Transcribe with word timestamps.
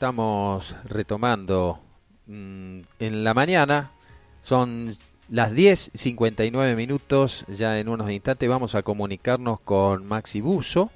Estamos 0.00 0.76
retomando 0.84 1.78
mm, 2.26 2.80
en 3.00 3.22
la 3.22 3.34
mañana, 3.34 3.92
son 4.40 4.90
las 5.28 5.52
10.59 5.52 6.74
minutos, 6.74 7.44
ya 7.48 7.78
en 7.78 7.86
unos 7.90 8.10
instantes 8.10 8.48
vamos 8.48 8.74
a 8.74 8.82
comunicarnos 8.82 9.60
con 9.60 10.06
Maxi 10.06 10.40
Buso, 10.40 10.90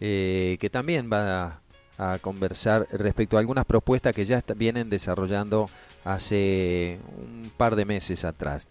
eh, 0.00 0.56
que 0.60 0.70
también 0.70 1.10
va 1.12 1.60
a, 1.98 2.18
conversar 2.22 2.88
respecto 2.92 3.36
a 3.36 3.40
algunas 3.40 3.66
propuestas 3.66 4.14
que 4.14 4.24
ya 4.24 4.42
vienen 4.56 4.88
desarrollando 4.88 5.68
hace 6.02 7.00
un 7.18 7.52
par 7.54 7.76
de 7.76 7.84
meses 7.84 8.24
atrás. 8.24 8.66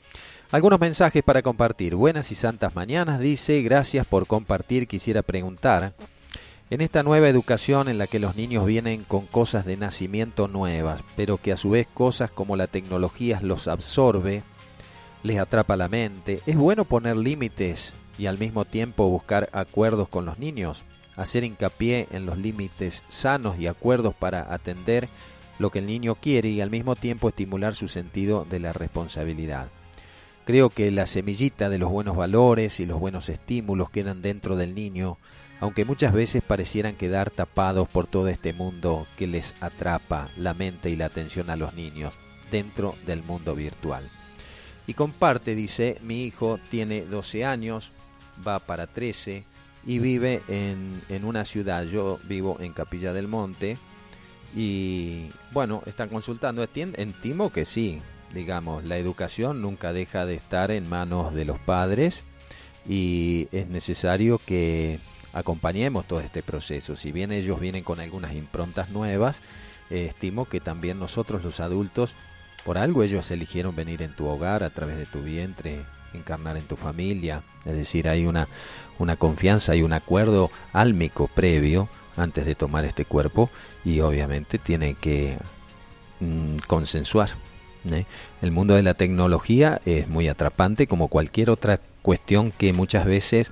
Algunos 0.50 0.80
mensajes 0.80 1.22
para 1.22 1.44
compartir. 1.44 1.94
Buenas 1.94 2.32
y 2.32 2.36
santas 2.36 2.74
mañanas, 2.74 3.20
dice, 3.20 3.62
gracias 3.62 4.08
por 4.08 4.26
compartir, 4.26 4.88
quisiera 4.88 5.22
preguntar. 5.22 5.94
En 6.72 6.80
esta 6.80 7.04
nueva 7.04 7.28
educación 7.28 7.90
en 7.90 7.98
la 7.98 8.08
que 8.08 8.18
los 8.18 8.38
niños 8.38 8.66
vienen 8.66 9.04
con 9.04 9.26
cosas 9.26 9.66
de 9.66 9.76
nacimiento 9.76 10.48
nuevas, 10.48 11.04
pero 11.18 11.36
que 11.36 11.52
a 11.52 11.58
su 11.58 11.72
vez 11.72 11.86
cosas 11.94 12.32
como 12.32 12.56
la 12.56 12.68
tecnología 12.68 13.42
los 13.42 13.68
absorbe, 13.68 14.44
les 15.22 15.38
atrapa 15.38 15.76
la 15.76 15.90
mente, 15.90 16.40
¿es 16.46 16.56
bueno 16.56 16.86
poner 16.86 17.18
límites 17.18 17.94
y 18.18 18.28
al 18.28 18.40
mismo 18.40 18.64
tiempo 18.64 19.10
buscar 19.10 19.50
acuerdos 19.52 20.08
con 20.08 20.24
los 20.24 20.40
niños? 20.40 20.86
Hacer 21.18 21.44
hincapié 21.44 22.08
en 22.12 22.26
los 22.26 22.38
límites 22.38 23.04
sanos 23.10 23.60
y 23.60 23.68
acuerdos 23.68 24.16
para 24.16 24.54
atender 24.54 25.10
lo 25.60 25.72
que 25.72 25.80
el 25.80 25.88
niño 25.88 26.16
quiere 26.16 26.48
y 26.52 26.62
al 26.62 26.72
mismo 26.72 26.96
tiempo 26.96 27.28
estimular 27.28 27.76
su 27.76 27.90
sentido 27.90 28.48
de 28.50 28.62
la 28.62 28.72
responsabilidad. 28.72 29.68
Creo 30.46 30.70
que 30.70 30.90
la 30.90 31.06
semillita 31.06 31.68
de 31.68 31.80
los 31.80 31.92
buenos 31.92 32.16
valores 32.16 32.80
y 32.80 32.86
los 32.86 32.98
buenos 32.98 33.28
estímulos 33.28 33.90
quedan 33.90 34.22
dentro 34.22 34.56
del 34.56 34.74
niño, 34.74 35.18
aunque 35.62 35.86
muchas 35.86 36.12
veces 36.14 36.44
parecieran 36.44 36.96
quedar 36.96 37.30
tapados 37.30 37.88
por 37.88 38.08
todo 38.08 38.28
este 38.28 38.52
mundo 38.52 39.08
que 39.16 39.28
les 39.28 39.54
atrapa 39.62 40.30
la 40.36 40.54
mente 40.54 40.90
y 40.90 40.96
la 40.96 41.06
atención 41.06 41.50
a 41.50 41.56
los 41.56 41.76
niños 41.76 42.16
dentro 42.50 42.96
del 43.06 43.24
mundo 43.24 43.56
virtual. 43.56 44.10
Y 44.88 44.96
comparte, 44.96 45.56
dice, 45.56 46.00
mi 46.02 46.26
hijo 46.26 46.60
tiene 46.70 47.02
12 47.02 47.46
años, 47.46 47.92
va 48.46 48.60
para 48.60 48.88
13 48.88 49.46
y 49.86 50.00
vive 50.00 50.42
en, 50.48 51.02
en 51.10 51.24
una 51.24 51.46
ciudad, 51.46 51.86
yo 51.86 52.20
vivo 52.24 52.58
en 52.60 52.74
Capilla 52.74 53.14
del 53.14 53.28
Monte, 53.28 53.78
y 54.56 55.30
bueno, 55.52 55.84
están 55.86 56.10
consultando, 56.10 56.64
estimo 56.64 57.52
que 57.52 57.66
sí, 57.66 58.02
digamos, 58.34 58.84
la 58.84 58.98
educación 58.98 59.62
nunca 59.62 59.94
deja 59.94 60.26
de 60.26 60.36
estar 60.36 60.72
en 60.72 60.90
manos 60.90 61.34
de 61.34 61.46
los 61.46 61.60
padres 61.60 62.24
y 62.88 63.48
es 63.52 63.68
necesario 63.68 64.40
que 64.46 65.00
acompañemos 65.34 66.06
todo 66.06 66.20
este 66.20 66.44
proceso. 66.44 66.96
Si 66.96 67.12
bien 67.12 67.32
ellos 67.32 67.60
vienen 67.60 67.84
con 67.84 68.00
algunas 68.00 68.34
improntas 68.34 68.90
nuevas, 68.90 69.42
eh, 69.90 70.08
estimo 70.10 70.46
que 70.46 70.60
también 70.60 71.00
nosotros 71.00 71.44
los 71.44 71.60
adultos, 71.60 72.14
por 72.66 72.78
algo 72.78 73.04
ellos 73.04 73.32
eligieron 73.32 73.76
venir 73.76 74.02
en 74.02 74.14
tu 74.14 74.28
hogar 74.28 74.64
a 74.64 74.70
través 74.70 74.98
de 74.98 75.06
tu 75.06 75.22
vientre, 75.22 75.82
encarnar 76.14 76.58
en 76.58 76.64
tu 76.64 76.76
familia, 76.76 77.42
es 77.66 77.74
decir, 77.74 78.08
hay 78.10 78.26
una, 78.26 78.48
una 79.00 79.16
confianza 79.16 79.76
y 79.76 79.82
un 79.82 79.94
acuerdo 79.94 80.52
álmico 80.74 81.28
previo 81.28 81.88
antes 82.18 82.46
de 82.46 82.56
tomar 82.56 82.86
este 82.86 83.06
cuerpo 83.06 83.50
y 83.86 84.02
obviamente 84.02 84.58
tiene 84.58 84.96
que 84.96 85.38
mm, 86.20 86.58
consensuar 86.68 87.32
¿eh? 87.90 88.06
El 88.42 88.52
mundo 88.52 88.76
de 88.76 88.84
la 88.84 88.94
tecnología 88.94 89.82
es 89.86 90.08
muy 90.08 90.28
atrapante 90.28 90.88
como 90.88 91.08
cualquier 91.08 91.50
otra 91.50 91.80
cuestión 92.02 92.52
que 92.52 92.74
muchas 92.74 93.06
veces 93.06 93.52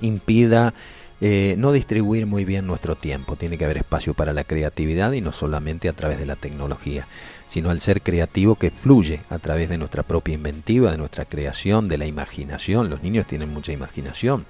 impida 0.00 0.74
eh, 1.20 1.54
no 1.56 1.72
distribuir 1.72 2.26
muy 2.26 2.44
bien 2.44 2.66
nuestro 2.66 2.94
tiempo. 2.94 3.36
Tiene 3.36 3.56
que 3.56 3.64
haber 3.64 3.78
espacio 3.78 4.14
para 4.14 4.32
la 4.32 4.44
creatividad 4.44 5.12
y 5.12 5.20
no 5.20 5.32
solamente 5.32 5.88
a 5.88 5.94
través 5.94 6.18
de 6.18 6.26
la 6.26 6.36
tecnología, 6.36 7.06
sino 7.48 7.70
al 7.70 7.80
ser 7.80 8.02
creativo 8.02 8.56
que 8.56 8.70
fluye 8.70 9.20
a 9.30 9.38
través 9.38 9.68
de 9.68 9.78
nuestra 9.78 10.02
propia 10.02 10.34
inventiva, 10.34 10.90
de 10.90 10.98
nuestra 10.98 11.24
creación, 11.24 11.88
de 11.88 11.98
la 11.98 12.06
imaginación. 12.06 12.90
Los 12.90 13.02
niños 13.02 13.26
tienen 13.26 13.52
mucha 13.52 13.72
imaginación 13.72 14.44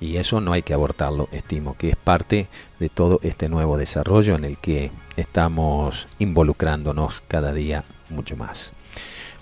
y 0.00 0.16
eso 0.16 0.40
no 0.40 0.52
hay 0.52 0.62
que 0.62 0.74
abortarlo, 0.74 1.28
estimo 1.32 1.76
que 1.76 1.90
es 1.90 1.96
parte 1.96 2.46
de 2.78 2.88
todo 2.88 3.20
este 3.22 3.48
nuevo 3.48 3.76
desarrollo 3.76 4.34
en 4.34 4.44
el 4.44 4.58
que 4.58 4.90
estamos 5.16 6.08
involucrándonos 6.18 7.20
cada 7.28 7.52
día 7.52 7.84
mucho 8.08 8.36
más. 8.36 8.72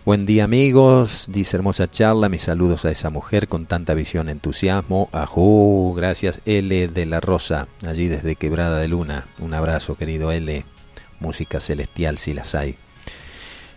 Buen 0.08 0.24
día 0.24 0.44
amigos, 0.44 1.26
dice 1.28 1.58
hermosa 1.58 1.90
charla, 1.90 2.30
mis 2.30 2.40
saludos 2.40 2.86
a 2.86 2.90
esa 2.90 3.10
mujer 3.10 3.46
con 3.46 3.66
tanta 3.66 3.92
visión, 3.92 4.30
entusiasmo. 4.30 5.10
Ajú, 5.12 5.92
gracias 5.94 6.40
L 6.46 6.88
de 6.88 7.04
la 7.04 7.20
Rosa, 7.20 7.68
allí 7.86 8.08
desde 8.08 8.34
Quebrada 8.34 8.78
de 8.78 8.88
Luna. 8.88 9.26
Un 9.38 9.52
abrazo 9.52 9.96
querido 9.96 10.32
L, 10.32 10.64
música 11.20 11.60
celestial 11.60 12.16
si 12.16 12.32
las 12.32 12.54
hay. 12.54 12.76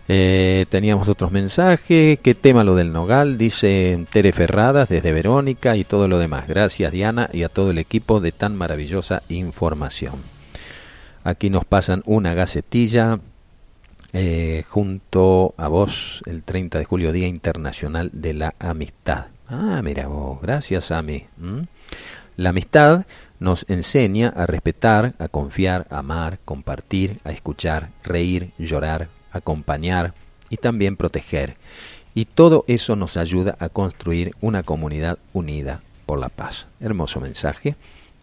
Eh, 0.08 0.64
teníamos 0.70 1.10
otros 1.10 1.32
mensajes. 1.32 2.18
¿Qué 2.18 2.34
tema 2.34 2.64
lo 2.64 2.76
del 2.76 2.94
Nogal? 2.94 3.36
Dice 3.36 4.02
Tere 4.10 4.32
Ferradas 4.32 4.88
desde 4.88 5.12
Verónica 5.12 5.76
y 5.76 5.84
todo 5.84 6.08
lo 6.08 6.18
demás. 6.18 6.48
Gracias 6.48 6.92
Diana 6.92 7.28
y 7.30 7.42
a 7.42 7.50
todo 7.50 7.72
el 7.72 7.76
equipo 7.76 8.20
de 8.20 8.32
tan 8.32 8.56
maravillosa 8.56 9.22
información. 9.28 10.14
Aquí 11.24 11.50
nos 11.50 11.66
pasan 11.66 12.02
una 12.06 12.32
gacetilla 12.32 13.20
eh, 14.12 14.64
junto 14.68 15.54
a 15.56 15.68
vos 15.68 16.22
el 16.26 16.42
30 16.42 16.78
de 16.78 16.84
julio, 16.84 17.12
Día 17.12 17.28
Internacional 17.28 18.10
de 18.12 18.34
la 18.34 18.54
Amistad. 18.58 19.26
Ah, 19.48 19.80
mira 19.82 20.06
vos, 20.06 20.40
gracias 20.40 20.90
a 20.90 21.02
mí. 21.02 21.26
La 22.36 22.50
amistad 22.50 23.06
nos 23.40 23.64
enseña 23.68 24.28
a 24.28 24.46
respetar, 24.46 25.14
a 25.18 25.28
confiar, 25.28 25.86
a 25.90 25.98
amar, 25.98 26.38
compartir, 26.44 27.20
a 27.24 27.32
escuchar, 27.32 27.90
reír, 28.02 28.52
llorar, 28.58 29.08
acompañar 29.32 30.14
y 30.48 30.58
también 30.58 30.96
proteger. 30.96 31.56
Y 32.14 32.26
todo 32.26 32.64
eso 32.68 32.96
nos 32.96 33.16
ayuda 33.16 33.56
a 33.58 33.70
construir 33.70 34.34
una 34.40 34.62
comunidad 34.62 35.18
unida 35.32 35.82
por 36.04 36.18
la 36.18 36.28
paz. 36.28 36.68
Hermoso 36.80 37.20
mensaje. 37.20 37.76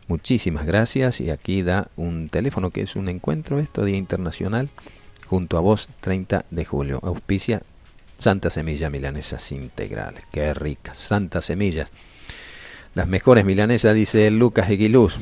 Muchísimas 0.07 0.65
gracias 0.65 1.21
y 1.21 1.29
aquí 1.31 1.63
da 1.63 1.89
un 1.95 2.29
teléfono 2.29 2.71
que 2.71 2.81
es 2.81 2.95
un 2.95 3.09
encuentro, 3.09 3.59
esto 3.59 3.85
Día 3.85 3.97
Internacional 3.97 4.69
junto 5.29 5.57
a 5.57 5.61
vos 5.61 5.87
30 6.01 6.45
de 6.49 6.65
julio. 6.65 6.99
Auspicia 7.03 7.61
Santa 8.17 8.49
Semilla 8.49 8.89
Milanesas 8.89 9.51
Integrales. 9.51 10.23
Qué 10.31 10.53
ricas, 10.53 10.97
Santas 10.97 11.45
Semillas. 11.45 11.91
Las 12.95 13.07
mejores 13.07 13.45
milanesas, 13.45 13.93
dice 13.93 14.31
Lucas 14.31 14.69
Eguiluz. 14.69 15.17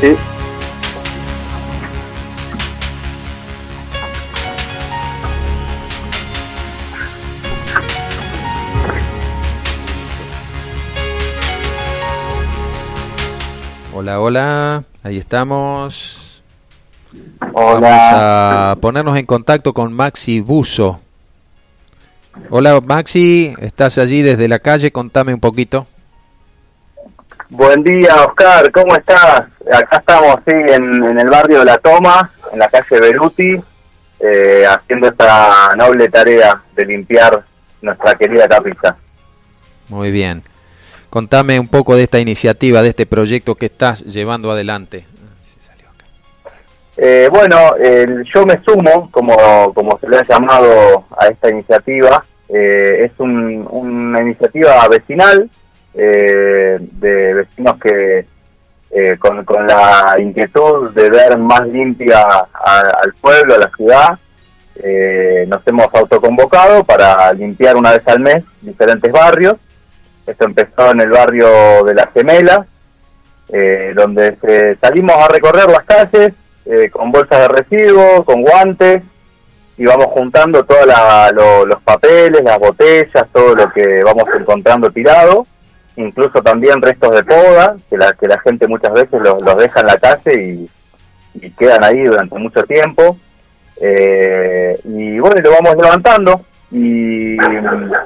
Sí. 0.03 0.15
Hola, 13.93 14.19
hola, 14.19 14.83
ahí 15.03 15.17
estamos. 15.17 16.43
Hola. 17.53 17.79
Vamos 17.79 18.13
a 18.13 18.77
ponernos 18.81 19.17
en 19.17 19.25
contacto 19.25 19.73
con 19.73 19.93
Maxi 19.93 20.41
Buzo. 20.41 20.99
Hola 22.49 22.81
Maxi, 22.81 23.53
estás 23.61 23.97
allí 23.99 24.21
desde 24.23 24.47
la 24.47 24.59
calle, 24.59 24.91
contame 24.91 25.33
un 25.33 25.39
poquito. 25.39 25.87
Buen 27.55 27.83
día, 27.83 28.15
Oscar, 28.25 28.71
¿cómo 28.71 28.95
estás? 28.95 29.43
Acá 29.71 29.97
estamos, 29.97 30.37
sí, 30.47 30.53
en, 30.55 31.05
en 31.05 31.19
el 31.19 31.27
barrio 31.29 31.59
de 31.59 31.65
La 31.65 31.77
Toma, 31.77 32.31
en 32.51 32.57
la 32.57 32.67
calle 32.67 32.99
Beruti, 32.99 33.55
eh, 34.19 34.63
haciendo 34.67 35.07
esta 35.07 35.69
noble 35.77 36.09
tarea 36.09 36.59
de 36.75 36.83
limpiar 36.85 37.43
nuestra 37.81 38.15
querida 38.15 38.47
capilla. 38.47 38.95
Muy 39.89 40.09
bien. 40.09 40.41
Contame 41.11 41.59
un 41.59 41.67
poco 41.67 41.95
de 41.95 42.03
esta 42.03 42.17
iniciativa, 42.19 42.81
de 42.81 42.89
este 42.89 43.05
proyecto 43.05 43.53
que 43.53 43.67
estás 43.67 44.01
llevando 44.01 44.51
adelante. 44.51 45.05
Eh, 46.97 47.27
bueno, 47.31 47.57
yo 48.33 48.45
me 48.47 48.59
sumo, 48.63 49.09
como, 49.11 49.71
como 49.75 49.99
se 49.99 50.09
le 50.09 50.17
ha 50.17 50.23
llamado 50.23 51.05
a 51.19 51.27
esta 51.27 51.49
iniciativa, 51.51 52.23
eh, 52.49 53.05
es 53.05 53.11
un- 53.19 53.67
una 53.69 54.21
iniciativa 54.21 54.87
vecinal 54.87 55.49
eh, 55.95 56.77
de 56.79 57.33
vecinos 57.33 57.79
que 57.79 58.25
eh, 58.91 59.17
con, 59.17 59.43
con 59.43 59.65
la 59.65 60.15
inquietud 60.19 60.91
de 60.91 61.09
ver 61.09 61.37
más 61.37 61.67
limpia 61.67 62.21
al 62.53 63.13
pueblo, 63.19 63.55
a 63.55 63.57
la 63.57 63.71
ciudad, 63.75 64.19
eh, 64.75 65.45
nos 65.47 65.65
hemos 65.67 65.87
autoconvocado 65.93 66.83
para 66.83 67.31
limpiar 67.33 67.75
una 67.75 67.91
vez 67.91 68.01
al 68.07 68.19
mes 68.19 68.43
diferentes 68.61 69.11
barrios. 69.11 69.57
Esto 70.25 70.45
empezó 70.45 70.91
en 70.91 71.01
el 71.01 71.09
barrio 71.09 71.83
de 71.83 71.93
La 71.95 72.07
Gemela, 72.13 72.65
eh, 73.49 73.93
donde 73.95 74.35
se- 74.41 74.75
salimos 74.77 75.15
a 75.17 75.27
recorrer 75.27 75.69
las 75.69 75.83
calles 75.85 76.33
eh, 76.65 76.89
con 76.91 77.11
bolsas 77.11 77.39
de 77.39 77.47
residuos, 77.49 78.23
con 78.25 78.41
guantes, 78.41 79.01
y 79.77 79.85
vamos 79.85 80.05
juntando 80.07 80.63
todos 80.63 80.85
los 81.65 81.81
papeles, 81.81 82.43
las 82.43 82.59
botellas, 82.59 83.25
todo 83.33 83.55
lo 83.55 83.69
que 83.71 84.01
vamos 84.03 84.23
encontrando 84.39 84.89
tirado, 84.91 85.45
incluso 85.95 86.41
también 86.41 86.81
restos 86.81 87.11
de 87.15 87.23
poda, 87.23 87.75
que 87.89 87.97
la, 87.97 88.13
que 88.13 88.27
la 88.27 88.39
gente 88.39 88.67
muchas 88.67 88.93
veces 88.93 89.21
los, 89.21 89.41
los 89.41 89.57
deja 89.57 89.79
en 89.81 89.87
la 89.87 89.97
calle 89.97 90.43
y, 90.43 90.69
quedan 91.57 91.83
ahí 91.83 92.03
durante 92.03 92.37
mucho 92.37 92.63
tiempo. 92.63 93.17
Eh, 93.81 94.79
y 94.83 95.17
bueno, 95.19 95.41
lo 95.41 95.51
vamos 95.51 95.75
levantando 95.75 96.41
y 96.71 97.37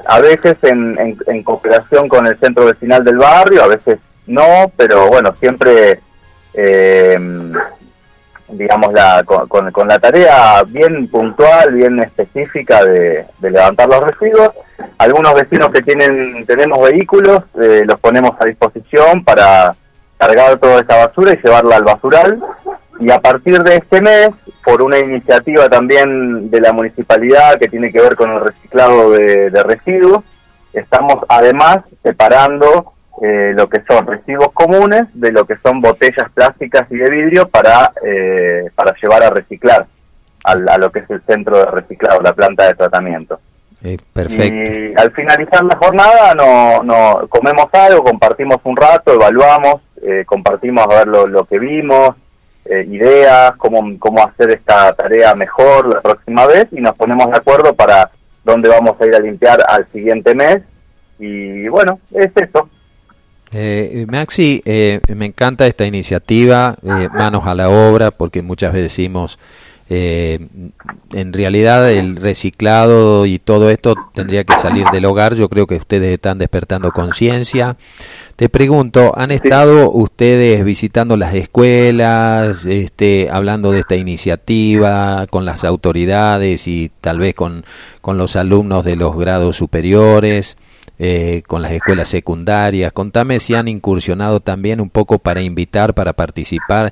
a 0.05 0.19
veces 0.21 0.57
en, 0.63 0.97
en- 0.99 1.17
en 1.27 1.43
cooperación 1.43 2.07
con 2.07 2.25
el 2.25 2.37
centro 2.39 2.65
vecinal 2.65 3.03
del 3.03 3.17
barrio, 3.17 3.63
a 3.63 3.67
veces 3.67 3.97
no, 4.25 4.71
pero 4.75 5.07
bueno, 5.07 5.33
siempre, 5.39 5.99
eh, 6.53 7.17
digamos, 8.49 8.93
la, 8.93 9.23
con, 9.25 9.71
con- 9.71 9.87
la 9.87 9.99
tarea 9.99 10.63
bien 10.63 11.07
puntual, 11.07 11.73
bien 11.73 11.99
específica 11.99 12.83
de, 12.85 13.25
de 13.39 13.51
levantar 13.51 13.89
los 13.89 14.01
residuos. 14.01 14.51
Algunos 14.97 15.33
vecinos 15.33 15.69
que 15.69 15.81
tienen 15.81 16.45
tenemos 16.45 16.81
vehículos, 16.81 17.43
eh, 17.61 17.83
los 17.85 17.99
ponemos 17.99 18.31
a 18.39 18.45
disposición 18.45 19.23
para 19.23 19.75
cargar 20.17 20.57
toda 20.57 20.81
esa 20.81 21.07
basura 21.07 21.33
y 21.33 21.41
llevarla 21.43 21.75
al 21.75 21.83
basural. 21.83 22.39
Y 22.99 23.11
a 23.11 23.19
partir 23.19 23.61
de 23.61 23.75
este 23.75 24.01
mes, 24.01 24.29
por 24.63 24.81
una 24.81 24.97
iniciativa 24.97 25.69
también 25.69 26.49
de 26.49 26.61
la 26.61 26.73
municipalidad 26.73 27.59
que 27.59 27.67
tiene 27.67 27.91
que 27.91 28.01
ver 28.01 28.15
con 28.15 28.31
el 28.31 28.39
reciclado 28.39 29.11
de 29.11 29.63
residuos, 29.63 30.23
estamos 30.73 31.17
además 31.29 31.79
separando 32.03 32.93
eh, 33.21 33.53
lo 33.55 33.67
que 33.67 33.81
son 33.89 34.05
residuos 34.05 34.51
comunes 34.53 35.03
de 35.13 35.31
lo 35.31 35.45
que 35.45 35.55
son 35.57 35.81
botellas 35.81 36.29
plásticas 36.33 36.83
y 36.91 36.97
de 36.97 37.09
vidrio 37.09 37.47
para, 37.47 37.91
eh, 38.05 38.69
para 38.75 38.93
llevar 39.01 39.23
a 39.23 39.29
reciclar 39.29 39.85
al- 40.43 40.69
a 40.69 40.77
lo 40.77 40.91
que 40.91 40.99
es 40.99 41.09
el 41.09 41.21
centro 41.23 41.57
de 41.57 41.65
reciclado, 41.65 42.21
la 42.21 42.33
planta 42.33 42.67
de 42.67 42.75
tratamiento. 42.75 43.39
Eh, 43.83 43.97
perfecto. 44.13 44.71
Y 44.71 44.93
al 44.97 45.11
finalizar 45.11 45.63
la 45.63 45.77
jornada 45.77 46.33
no, 46.35 46.83
no 46.83 47.27
comemos 47.29 47.65
algo, 47.73 48.03
compartimos 48.03 48.57
un 48.63 48.75
rato, 48.75 49.13
evaluamos, 49.13 49.81
eh, 50.01 50.23
compartimos 50.25 50.85
a 50.85 50.97
ver 50.99 51.07
lo, 51.07 51.27
lo 51.27 51.45
que 51.45 51.59
vimos, 51.59 52.11
eh, 52.65 52.85
ideas, 52.89 53.53
cómo, 53.57 53.81
cómo 53.99 54.23
hacer 54.25 54.51
esta 54.51 54.93
tarea 54.93 55.33
mejor 55.35 55.87
la 55.93 56.01
próxima 56.01 56.45
vez 56.47 56.67
y 56.71 56.81
nos 56.81 56.97
ponemos 56.97 57.27
de 57.31 57.37
acuerdo 57.37 57.73
para 57.75 58.09
dónde 58.43 58.67
vamos 58.69 58.99
a 58.99 59.05
ir 59.05 59.15
a 59.15 59.19
limpiar 59.19 59.59
al 59.67 59.87
siguiente 59.91 60.33
mes. 60.35 60.61
Y 61.19 61.67
bueno, 61.67 61.99
es 62.13 62.31
eso. 62.35 62.69
Eh, 63.51 64.05
Maxi, 64.09 64.61
eh, 64.65 64.99
me 65.15 65.25
encanta 65.25 65.67
esta 65.67 65.85
iniciativa, 65.85 66.75
eh, 66.83 67.07
manos 67.13 67.45
a 67.45 67.55
la 67.55 67.69
obra, 67.69 68.11
porque 68.11 68.41
muchas 68.41 68.73
veces 68.73 68.91
decimos, 68.91 69.39
eh, 69.89 70.47
en 71.13 71.31
realidad 71.31 71.89
el 71.89 72.17
reciclado 72.17 73.25
y 73.25 73.39
todo 73.39 73.69
esto 73.69 73.95
tendría 74.13 74.43
que 74.43 74.57
salir 74.57 74.85
del 74.91 75.05
hogar. 75.05 75.35
Yo 75.35 75.47
creo 75.47 75.65
que 75.65 75.75
ustedes 75.75 76.13
están 76.13 76.37
despertando 76.37 76.91
conciencia. 76.91 77.77
Te 78.35 78.49
pregunto, 78.49 79.13
¿han 79.15 79.31
estado 79.31 79.89
ustedes 79.91 80.63
visitando 80.65 81.15
las 81.15 81.33
escuelas, 81.33 82.65
este, 82.65 83.29
hablando 83.31 83.71
de 83.71 83.79
esta 83.79 83.95
iniciativa 83.95 85.25
con 85.29 85.45
las 85.45 85.63
autoridades 85.63 86.67
y 86.67 86.91
tal 87.01 87.19
vez 87.19 87.33
con, 87.33 87.63
con 88.01 88.17
los 88.17 88.35
alumnos 88.35 88.83
de 88.83 88.97
los 88.97 89.15
grados 89.17 89.55
superiores? 89.55 90.57
Eh, 90.99 91.43
con 91.47 91.61
las 91.61 91.71
escuelas 91.71 92.07
secundarias. 92.07 92.91
Contame 92.93 93.39
si 93.39 93.53
han 93.55 93.67
incursionado 93.67 94.39
también 94.39 94.81
un 94.81 94.89
poco 94.89 95.19
para 95.19 95.41
invitar, 95.41 95.93
para 95.93 96.13
participar 96.13 96.91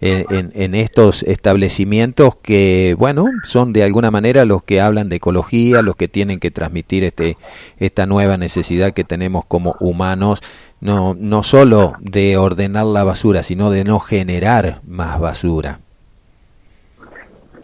en, 0.00 0.52
en- 0.54 0.74
estos 0.74 1.22
establecimientos 1.22 2.36
que, 2.36 2.94
bueno, 2.98 3.24
son 3.44 3.72
de 3.72 3.82
alguna 3.82 4.10
manera 4.10 4.44
los 4.44 4.62
que 4.62 4.80
hablan 4.82 5.08
de 5.08 5.16
ecología, 5.16 5.80
los 5.80 5.96
que 5.96 6.06
tienen 6.06 6.38
que 6.38 6.50
transmitir 6.50 7.02
este, 7.02 7.38
esta 7.78 8.04
nueva 8.04 8.36
necesidad 8.36 8.92
que 8.92 9.04
tenemos 9.04 9.46
como 9.46 9.74
humanos, 9.80 10.42
no, 10.82 11.14
no 11.18 11.42
solo 11.42 11.94
de 12.00 12.36
ordenar 12.36 12.84
la 12.84 13.04
basura, 13.04 13.42
sino 13.42 13.70
de 13.70 13.84
no 13.84 13.98
generar 13.98 14.80
más 14.86 15.18
basura. 15.18 15.80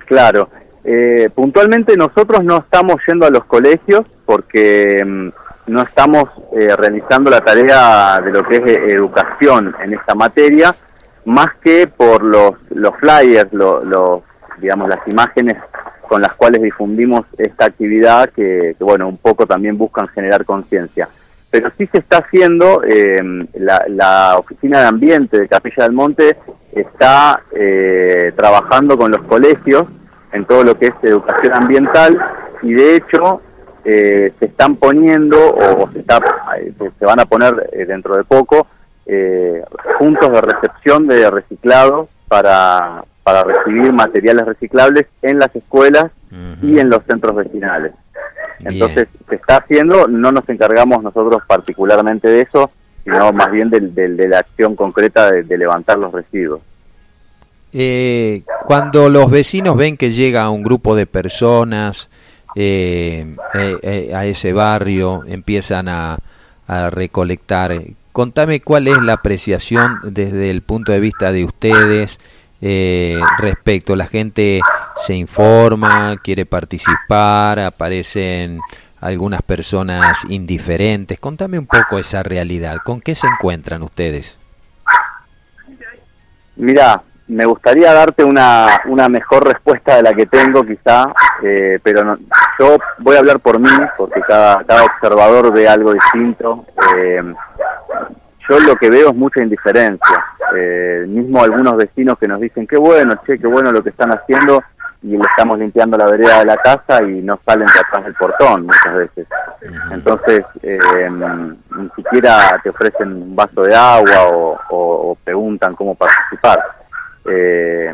Claro. 0.07 0.49
Eh, 0.85 1.29
puntualmente 1.35 1.97
nosotros 1.97 2.43
no 2.43 2.57
estamos 2.59 2.97
yendo 3.07 3.27
a 3.27 3.31
los 3.31 3.45
colegios 3.45 4.03
porque 4.25 5.03
mm, 5.07 5.29
no 5.67 5.83
estamos 5.83 6.25
eh, 6.59 6.75
realizando 6.77 7.31
la 7.31 7.41
tarea 7.41 8.21
de 8.21 8.31
lo 8.33 8.43
que 8.45 8.57
es 8.57 8.63
eh, 8.67 8.85
educación 8.89 9.75
en 9.83 9.95
esta 9.95 10.15
materia, 10.15 10.75
más 11.25 11.47
que 11.63 11.87
por 11.87 12.23
los, 12.25 12.53
los 12.71 12.95
flyers, 12.97 13.53
lo- 13.53 13.85
los, 13.85 14.23
digamos, 14.59 14.89
las 14.89 15.07
imágenes 15.07 15.57
con 16.09 16.21
las 16.21 16.35
cuales 16.35 16.61
difundimos 16.61 17.23
esta 17.39 17.67
actividad 17.67 18.29
que, 18.31 18.75
que, 18.77 18.85
bueno, 18.85 19.09
un 19.09 19.17
poco 19.19 19.47
también 19.47 19.79
buscan 19.79 20.09
generar 20.09 20.45
conciencia. 20.45 21.09
Pero 21.51 21.71
sí 21.79 21.89
se 21.93 21.99
está 22.01 22.19
haciendo, 22.19 22.83
eh, 22.85 23.19
la, 23.55 23.85
la 23.89 24.37
Oficina 24.39 24.81
de 24.81 24.87
Ambiente 24.87 25.39
de 25.39 25.49
Capilla 25.49 25.85
del 25.85 25.93
Monte 25.93 26.37
está 26.73 27.43
eh, 27.53 28.33
trabajando 28.37 28.97
con 28.99 29.11
los 29.13 29.23
colegios 29.23 29.85
en 30.33 30.45
todo 30.47 30.65
lo 30.65 30.79
que 30.79 30.87
es 30.87 30.95
educación 31.03 31.53
ambiental 31.55 32.19
y 32.63 32.73
de 32.73 32.97
hecho 32.97 33.43
eh, 33.85 34.33
se 34.39 34.45
están 34.47 34.77
poniendo 34.77 35.37
o 35.55 35.91
se, 35.93 36.01
está, 36.01 36.21
eh, 36.59 36.73
se- 36.99 37.05
van 37.05 37.21
a 37.21 37.25
poner 37.27 37.71
eh, 37.73 37.85
dentro 37.85 38.17
de 38.17 38.25
poco 38.25 38.67
eh, 39.07 39.63
puntos 39.99 40.31
de 40.31 40.41
recepción 40.41 41.07
de 41.09 41.31
reciclado 41.31 42.09
para, 42.29 43.05
para 43.25 43.43
recibir 43.45 43.93
materiales 43.93 44.47
reciclables 44.47 45.07
en 45.23 45.39
las 45.39 45.55
escuelas 45.55 46.11
y 46.63 46.79
en 46.79 46.89
los 46.89 47.01
centros 47.07 47.35
vecinales. 47.37 47.93
Bien. 48.61 48.73
Entonces 48.75 49.09
se 49.29 49.35
está 49.35 49.57
haciendo, 49.59 50.07
no 50.09 50.33
nos 50.33 50.49
encargamos 50.49 51.03
nosotros 51.03 51.43
particularmente 51.47 52.29
de 52.29 52.43
eso, 52.43 52.71
sino 53.05 53.33
más 53.33 53.51
bien 53.51 53.69
del- 53.69 53.95
del- 53.95 54.17
de 54.17 54.29
la 54.29 54.39
acción 54.39 54.77
concreta 54.77 55.31
de, 55.33 55.43
de 55.43 55.59
levantar 55.59 55.99
los 55.99 56.13
residuos. 56.13 56.61
Eh, 57.75 58.43
cuando 58.67 59.09
los 59.09 59.31
vecinos 59.31 59.77
ven 59.77 59.97
que 59.97 60.11
llega 60.11 60.49
un 60.51 60.63
grupo 60.63 60.95
de 60.95 61.07
personas 61.07 62.11
eh, 62.55 63.37
eh, 63.55 63.77
eh, 63.83 64.15
a 64.15 64.25
ese 64.25 64.53
barrio, 64.53 65.25
empiezan 65.27 65.89
a, 65.89 66.19
a 66.67 66.91
recolectar, 66.91 67.73
contame 68.13 68.61
cuál 68.61 68.89
es 68.89 68.99
la 68.99 69.15
apreciación 69.15 69.99
desde 70.05 70.51
el 70.51 70.63
punto 70.63 70.93
de 70.93 71.01
vista 71.01 71.33
de 71.33 71.45
ustedes 71.45 72.19
eh, 72.61 73.21
respecto. 73.39 73.97
La 73.97 74.07
gente 74.07 74.61
se 75.05 75.15
informa, 75.15 76.17
quiere 76.23 76.47
participar, 76.47 77.59
aparecen 77.59 78.61
algunas 79.01 79.43
personas 79.43 80.17
indiferentes. 80.29 81.19
Contame 81.19 81.59
un 81.59 81.67
poco 81.67 81.99
esa 81.99 82.23
realidad. 82.23 82.79
¿Con 82.85 83.01
qué 83.01 83.17
se 83.17 83.27
encuentran 83.27 83.83
ustedes? 83.83 84.39
Mira, 86.55 87.03
me 87.27 87.45
gustaría 87.45 87.93
darte 87.93 88.23
una, 88.23 88.83
una 88.85 89.09
mejor 89.09 89.45
respuesta 89.49 89.97
de 89.97 90.03
la 90.03 90.15
que 90.15 90.27
tengo 90.27 90.63
quizá, 90.63 91.07
eh, 91.43 91.79
pero 91.83 92.05
no, 92.05 92.19
yo 92.59 92.79
voy 92.99 93.17
a 93.17 93.21
hablar 93.21 93.41
por 93.41 93.59
mí, 93.59 93.69
porque 93.97 94.21
cada, 94.23 94.63
cada 94.65 94.85
observador 94.85 95.53
ve 95.53 95.69
algo 95.69 95.93
distinto. 95.93 96.65
Eh, 96.97 97.35
yo 98.49 98.61
lo 98.61 98.77
que 98.77 98.91
veo 98.91 99.11
es 99.11 99.15
mucha 99.15 99.43
indiferencia. 99.43 100.25
Eh, 100.57 101.05
mismo 101.09 101.43
algunos 101.43 101.77
vecinos 101.77 102.19
que 102.19 102.29
nos 102.29 102.41
dicen, 102.41 102.67
qué 102.67 102.77
bueno, 102.77 103.15
che, 103.27 103.39
qué 103.39 103.47
bueno 103.47 103.73
lo 103.73 103.83
que 103.83 103.91
están 103.91 104.11
haciendo, 104.11 104.63
y 105.03 105.17
le 105.17 105.25
estamos 105.29 105.59
limpiando 105.59 105.97
la 105.97 106.05
vereda 106.07 106.39
de 106.41 106.45
la 106.45 106.57
casa 106.59 107.03
y 107.03 107.23
no 107.23 107.39
salen 107.45 107.67
de 107.67 107.81
atrás 107.81 108.05
del 108.05 108.15
portón 108.15 108.67
muchas 108.67 108.95
veces. 108.95 109.27
Entonces, 109.91 110.45
eh, 110.63 110.79
ni 111.11 111.89
siquiera 111.97 112.61
te 112.63 112.71
ofrecen 112.71 113.13
un 113.13 113.35
vaso 113.35 113.63
de 113.63 113.75
agua 113.75 114.29
o, 114.31 114.59
o 114.71 115.19
preguntan 115.25 115.75
cómo 115.75 115.97
participar. 115.97 116.63
Eh, 117.25 117.93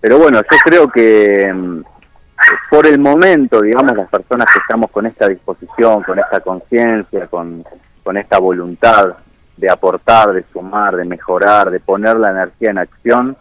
pero 0.00 0.18
bueno, 0.18 0.40
yo 0.40 0.56
creo 0.64 0.88
que 0.88 1.52
mm, 1.52 1.82
por 2.70 2.86
el 2.86 2.98
momento, 2.98 3.60
digamos, 3.60 3.96
las 3.96 4.08
personas 4.08 4.46
que 4.52 4.60
estamos 4.60 4.90
con 4.90 5.06
esta 5.06 5.28
disposición, 5.28 6.02
con 6.02 6.18
esta 6.18 6.40
conciencia, 6.40 7.26
con, 7.26 7.64
con 8.02 8.16
esta 8.16 8.38
voluntad 8.38 9.14
de 9.56 9.70
aportar, 9.70 10.32
de 10.32 10.44
sumar, 10.52 10.96
de 10.96 11.04
mejorar, 11.04 11.70
de 11.70 11.80
poner 11.80 12.16
la 12.16 12.30
energía 12.30 12.70
en 12.70 12.78
acción 12.78 13.36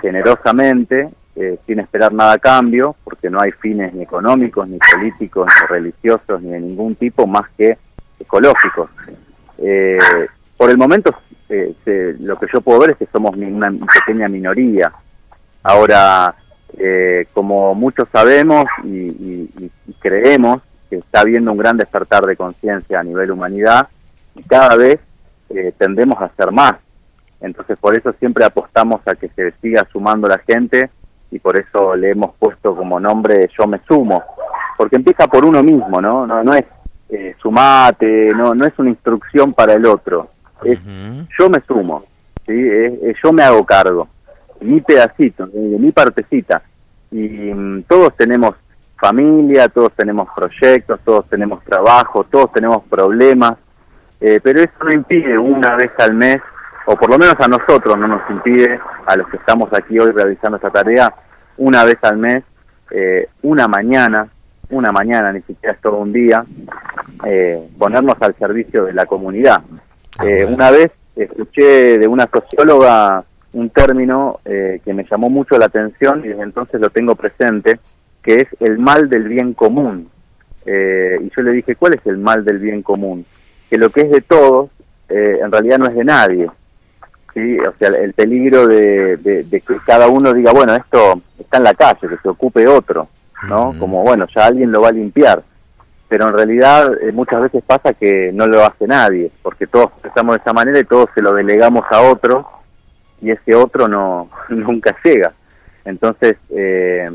generosamente, 0.00 1.10
eh, 1.36 1.58
sin 1.66 1.80
esperar 1.80 2.12
nada 2.12 2.34
a 2.34 2.38
cambio, 2.38 2.94
porque 3.02 3.28
no 3.28 3.40
hay 3.40 3.50
fines 3.52 3.92
ni 3.92 4.02
económicos, 4.02 4.68
ni 4.68 4.78
políticos, 4.78 5.48
ni 5.60 5.66
religiosos, 5.66 6.42
ni 6.42 6.50
de 6.50 6.60
ningún 6.60 6.94
tipo 6.94 7.26
más 7.26 7.48
que 7.56 7.76
ecológicos. 8.20 8.90
Eh, 9.58 9.98
por 10.56 10.70
el 10.70 10.78
momento 10.78 11.14
eh, 11.48 11.74
lo 12.20 12.38
que 12.38 12.46
yo 12.52 12.60
puedo 12.60 12.80
ver 12.80 12.92
es 12.92 12.96
que 12.98 13.06
somos 13.06 13.34
una 13.36 13.72
pequeña 13.92 14.28
minoría. 14.28 14.92
Ahora, 15.62 16.34
eh, 16.78 17.26
como 17.32 17.74
muchos 17.74 18.08
sabemos 18.10 18.64
y, 18.84 19.70
creemos 20.00 20.60
que 20.90 20.96
está 20.96 21.20
habiendo 21.20 21.50
un 21.52 21.56
gran 21.56 21.78
despertar 21.78 22.26
de 22.26 22.36
conciencia 22.36 23.00
a 23.00 23.02
nivel 23.02 23.30
humanidad 23.30 23.88
y 24.34 24.42
cada 24.42 24.76
vez 24.76 25.00
eh, 25.50 25.72
tendemos 25.78 26.20
a 26.20 26.30
ser 26.36 26.52
más. 26.52 26.74
Entonces, 27.40 27.78
por 27.78 27.96
eso 27.96 28.12
siempre 28.18 28.44
apostamos 28.44 29.00
a 29.06 29.14
que 29.14 29.28
se 29.28 29.52
siga 29.62 29.86
sumando 29.90 30.28
la 30.28 30.38
gente 30.38 30.90
y 31.30 31.38
por 31.38 31.56
eso 31.56 31.96
le 31.96 32.10
hemos 32.10 32.34
puesto 32.36 32.76
como 32.76 33.00
nombre 33.00 33.48
Yo 33.58 33.66
me 33.66 33.80
sumo, 33.88 34.22
porque 34.76 34.96
empieza 34.96 35.26
por 35.26 35.44
uno 35.44 35.62
mismo, 35.62 36.00
¿no? 36.00 36.26
No, 36.26 36.42
no 36.42 36.54
es 36.54 36.64
eh, 37.08 37.34
sumate, 37.40 38.30
no, 38.34 38.54
no 38.54 38.66
es 38.66 38.78
una 38.78 38.90
instrucción 38.90 39.52
para 39.52 39.74
el 39.74 39.86
otro, 39.86 40.30
es 40.64 40.78
yo 41.38 41.48
me 41.50 41.60
sumo, 41.66 42.04
¿sí? 42.46 42.54
yo 43.22 43.32
me 43.32 43.42
hago 43.42 43.64
cargo, 43.64 44.08
mi 44.60 44.80
pedacito, 44.80 45.48
mi 45.52 45.92
partecita. 45.92 46.62
Y 47.10 47.28
mm, 47.52 47.84
todos 47.84 48.16
tenemos 48.16 48.54
familia, 48.96 49.68
todos 49.68 49.92
tenemos 49.94 50.28
proyectos, 50.34 51.00
todos 51.04 51.28
tenemos 51.28 51.62
trabajo, 51.64 52.24
todos 52.24 52.52
tenemos 52.52 52.82
problemas, 52.88 53.54
eh, 54.20 54.40
pero 54.42 54.60
eso 54.60 54.72
no 54.82 54.92
impide 54.92 55.36
una 55.36 55.76
vez 55.76 55.90
al 55.98 56.14
mes, 56.14 56.38
o 56.86 56.96
por 56.96 57.10
lo 57.10 57.18
menos 57.18 57.36
a 57.38 57.48
nosotros 57.48 57.98
no 57.98 58.06
nos 58.06 58.22
impide, 58.30 58.80
a 59.06 59.16
los 59.16 59.28
que 59.28 59.36
estamos 59.36 59.68
aquí 59.72 59.98
hoy 59.98 60.12
realizando 60.12 60.56
esta 60.56 60.70
tarea, 60.70 61.14
una 61.56 61.84
vez 61.84 61.98
al 62.02 62.16
mes, 62.16 62.42
eh, 62.90 63.28
una 63.42 63.68
mañana, 63.68 64.28
una 64.70 64.92
mañana, 64.92 65.32
ni 65.32 65.42
siquiera 65.42 65.74
es 65.74 65.80
todo 65.80 65.98
un 65.98 66.12
día, 66.12 66.44
eh, 67.26 67.68
ponernos 67.78 68.16
al 68.20 68.34
servicio 68.36 68.84
de 68.84 68.92
la 68.92 69.06
comunidad. 69.06 69.62
Eh, 70.22 70.44
una 70.44 70.70
vez 70.70 70.90
escuché 71.16 71.98
de 71.98 72.06
una 72.06 72.28
socióloga 72.32 73.24
un 73.54 73.70
término 73.70 74.40
eh, 74.44 74.80
que 74.84 74.92
me 74.92 75.04
llamó 75.10 75.30
mucho 75.30 75.56
la 75.58 75.66
atención 75.66 76.22
y 76.24 76.28
desde 76.28 76.42
entonces 76.42 76.80
lo 76.80 76.90
tengo 76.90 77.14
presente, 77.14 77.80
que 78.22 78.36
es 78.36 78.46
el 78.60 78.78
mal 78.78 79.08
del 79.08 79.28
bien 79.28 79.54
común. 79.54 80.10
Eh, 80.66 81.18
y 81.20 81.30
yo 81.34 81.42
le 81.42 81.52
dije, 81.52 81.76
¿cuál 81.76 81.94
es 81.94 82.06
el 82.06 82.18
mal 82.18 82.44
del 82.44 82.58
bien 82.58 82.82
común? 82.82 83.24
Que 83.70 83.78
lo 83.78 83.90
que 83.90 84.02
es 84.02 84.10
de 84.10 84.20
todos, 84.20 84.70
en 85.08 85.52
realidad 85.52 85.78
no 85.78 85.86
es 85.86 85.94
de 85.94 86.04
nadie. 86.04 86.50
¿sí? 87.32 87.58
O 87.58 87.72
sea, 87.78 87.88
el 87.88 88.12
peligro 88.14 88.66
de, 88.66 89.46
que 89.50 89.62
cada 89.86 90.08
uno 90.08 90.32
diga, 90.32 90.52
bueno, 90.52 90.74
esto 90.74 91.20
está 91.38 91.58
en 91.58 91.64
la 91.64 91.74
calle, 91.74 92.08
que 92.08 92.18
se 92.22 92.28
ocupe 92.28 92.66
otro, 92.66 93.08
¿no? 93.48 93.74
Como, 93.78 94.02
bueno, 94.02 94.26
ya 94.34 94.46
alguien 94.46 94.72
lo 94.72 94.80
va 94.80 94.88
a 94.88 94.92
limpiar 94.92 95.42
pero 96.14 96.28
en 96.28 96.36
realidad 96.36 96.92
eh, 97.02 97.10
muchas 97.10 97.42
veces 97.42 97.62
pasa 97.66 97.92
que 97.92 98.30
no 98.32 98.46
lo 98.46 98.64
hace 98.64 98.86
nadie, 98.86 99.32
porque 99.42 99.66
todos 99.66 99.90
estamos 100.04 100.36
de 100.36 100.42
esa 100.42 100.52
manera 100.52 100.78
y 100.78 100.84
todos 100.84 101.08
se 101.12 101.20
lo 101.20 101.32
delegamos 101.32 101.82
a 101.90 102.02
otro 102.02 102.46
y 103.24 103.30
ese 103.30 103.54
otro 103.54 103.88
no 103.88 104.28
nunca 104.50 104.96
llega. 105.02 105.32
Entonces, 105.84 106.36
eh, 106.50 107.10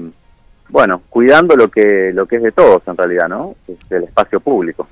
bueno, 0.69 1.01
cuidando 1.09 1.55
lo 1.55 1.69
que 1.69 2.11
lo 2.13 2.25
que 2.25 2.37
es 2.37 2.43
de 2.43 2.51
todos 2.51 2.81
en 2.87 2.97
realidad, 2.97 3.27
¿no? 3.27 3.55
El 3.89 4.03
espacio 4.03 4.39
público. 4.39 4.87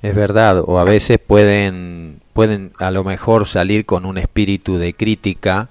Es 0.00 0.14
verdad, 0.14 0.62
o 0.66 0.78
a 0.78 0.84
veces 0.84 1.18
pueden 1.18 2.20
pueden 2.32 2.72
a 2.78 2.90
lo 2.90 3.04
mejor 3.04 3.46
salir 3.46 3.84
con 3.84 4.04
un 4.04 4.18
espíritu 4.18 4.78
de 4.78 4.94
crítica, 4.94 5.68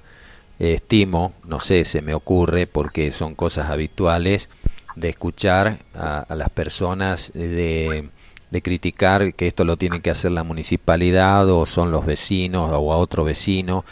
estimo, 0.59 1.33
no 1.45 1.59
sé, 1.59 1.85
se 1.85 2.01
me 2.01 2.13
ocurre 2.13 2.67
porque 2.67 3.11
son 3.11 3.35
cosas 3.35 3.69
habituales 3.69 4.47
de 4.95 5.09
escuchar 5.09 5.79
a, 5.95 6.25
las 6.35 6.49
personas, 6.49 7.31
de, 7.33 8.09
de, 8.51 8.61
criticar 8.61 9.33
que 9.33 9.47
esto 9.47 9.65
lo 9.65 9.77
tiene 9.77 10.01
que 10.01 10.11
hacer 10.11 10.31
la 10.31 10.43
municipalidad 10.43 11.49
o 11.49 11.65
son 11.65 11.91
los 11.91 12.05
vecinos 12.05 12.69
o 12.71 12.93
a 12.93 12.97
otro 12.97 13.23
vecino. 13.23 13.85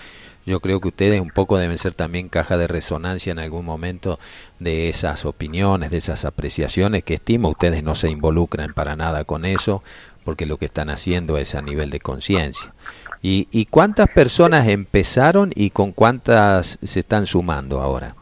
Yo 0.50 0.62
creo 0.62 0.82
que 0.82 0.88
ustedes 0.88 1.22
un 1.22 1.30
poco 1.30 1.60
deben 1.60 1.78
ser 1.78 1.94
también 1.94 2.28
caja 2.28 2.58
de 2.58 2.66
resonancia 2.66 3.32
en 3.32 3.38
algún 3.38 3.64
momento 3.64 4.18
de 4.58 4.90
esas 4.90 5.24
opiniones, 5.26 5.92
de 5.92 5.98
esas 5.98 6.26
apreciaciones 6.26 7.04
que 7.04 7.14
estimo. 7.14 7.50
Ustedes 7.50 7.84
no 7.84 7.94
se 7.94 8.10
involucran 8.10 8.74
para 8.74 8.96
nada 8.96 9.26
con 9.26 9.46
eso 9.46 9.84
porque 10.26 10.48
lo 10.48 10.58
que 10.58 10.66
están 10.66 10.90
haciendo 10.90 11.38
es 11.38 11.54
a 11.54 11.62
nivel 11.62 11.92
de 11.92 12.00
conciencia. 12.00 12.74
¿Y, 13.22 13.48
¿Y 13.52 13.66
cuántas 13.66 14.10
personas 14.10 14.68
empezaron 14.68 15.52
y 15.54 15.70
con 15.70 15.92
cuántas 15.92 16.80
se 16.82 17.02
están 17.02 17.28
sumando 17.28 17.80
ahora? 17.80 18.16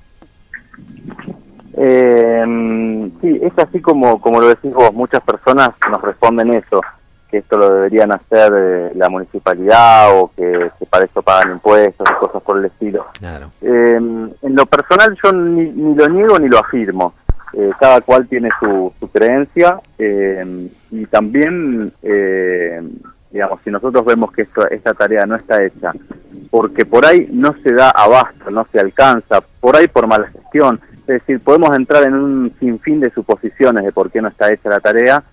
Eh, 1.78 3.12
sí, 3.22 3.40
es 3.42 3.54
así 3.58 3.80
como, 3.80 4.20
como 4.20 4.42
lo 4.42 4.50
decís 4.50 4.74
vos, 4.74 4.92
muchas 4.94 5.22
personas 5.22 5.70
nos 5.90 6.02
responden 6.02 6.56
eso, 6.56 6.82
que 7.30 7.38
esto 7.40 7.58
lo 7.58 7.70
deberían 7.74 8.12
hacer 8.14 8.54
eh, 8.56 8.92
la 8.96 9.10
municipalidad 9.10 10.18
o 10.18 10.32
que, 10.36 10.72
para 10.90 11.06
eso 11.06 11.22
pagan 11.22 11.54
impuestos 11.54 12.08
y 12.10 12.20
cosas 12.20 12.42
por 12.42 12.58
el 12.58 12.66
estilo. 12.66 13.08
Em, 13.62 14.32
en 14.42 14.56
lo 14.56 14.66
personal 14.66 15.18
yo 15.22 15.34
ni, 15.34 15.96
lo 15.96 16.08
niego 16.08 16.40
ni 16.40 16.48
lo 16.48 16.60
afirmo, 16.60 17.14
eh, 17.54 17.72
cada 17.80 18.02
cual 18.02 18.28
tiene 18.28 18.50
su, 18.60 18.94
su 19.00 19.10
creencia 19.10 19.80
y 20.90 21.06
también, 21.08 21.92
digamos, 23.32 23.60
si 23.64 23.72
nosotros 23.72 24.06
vemos 24.06 24.32
que 24.32 24.44
esto, 24.44 24.70
esta 24.70 24.94
tarea 24.94 25.26
no 25.26 25.36
está 25.36 25.64
hecha, 25.64 25.92
porque 26.50 26.86
por 26.86 27.06
ahí 27.06 27.28
no 27.32 27.54
se 27.64 27.74
da 27.74 27.90
abasto, 27.90 28.50
no 28.52 28.66
se 28.72 28.80
alcanza, 28.80 29.42
por 29.60 29.76
ahí 29.76 29.88
por 29.88 30.08
mala 30.08 30.28
gestión, 30.28 30.80
es 31.02 31.06
decir, 31.06 31.40
podemos 31.40 31.76
entrar 31.76 32.04
en 32.04 32.14
un 32.14 32.54
sinfín 32.60 33.00
de 33.00 33.10
suposiciones 33.12 33.84
de 33.86 33.92
por 33.92 34.12
qué 34.12 34.22
no 34.22 34.28
está 34.28 34.52
hecha 34.52 34.70
la 34.70 34.80
tarea 34.80 35.24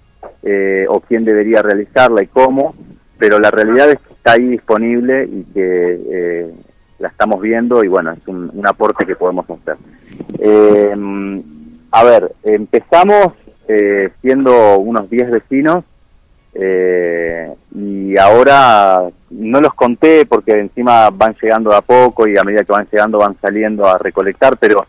eh, 0.42 0.86
o 0.88 1.00
quién 1.00 1.24
debería 1.24 1.62
realizarla 1.62 2.22
y 2.22 2.26
cómo, 2.26 2.74
pero 3.18 3.38
la 3.38 3.50
realidad 3.50 3.90
es 3.90 3.98
que 4.00 4.12
está 4.12 4.32
ahí 4.32 4.48
disponible 4.48 5.24
y 5.24 5.44
que 5.52 6.00
eh, 6.10 6.54
la 6.98 7.08
estamos 7.08 7.40
viendo 7.40 7.84
y 7.84 7.88
bueno, 7.88 8.12
es 8.12 8.26
un, 8.26 8.62
aporte 8.66 9.06
que 9.06 9.16
podemos 9.16 9.48
hacer. 9.50 9.76
Eh, 10.38 10.94
a 11.90 12.04
ver, 12.04 12.32
empezamos 12.42 13.28
siendo 14.20 14.78
unos 14.78 15.08
10 15.08 15.30
vecinos 15.30 15.84
y 17.74 18.18
ahora 18.18 19.08
no 19.30 19.60
los 19.60 19.72
conté 19.72 20.26
porque 20.26 20.52
encima 20.52 21.08
van 21.10 21.34
llegando 21.40 21.72
a 21.72 21.80
poco 21.80 22.28
y 22.28 22.36
a 22.36 22.44
medida 22.44 22.62
que 22.62 22.72
van 22.72 22.86
llegando 22.92 23.18
van 23.18 23.36
saliendo 23.40 23.86
a 23.86 23.96
recolectar, 23.96 24.58
pero 24.58 24.86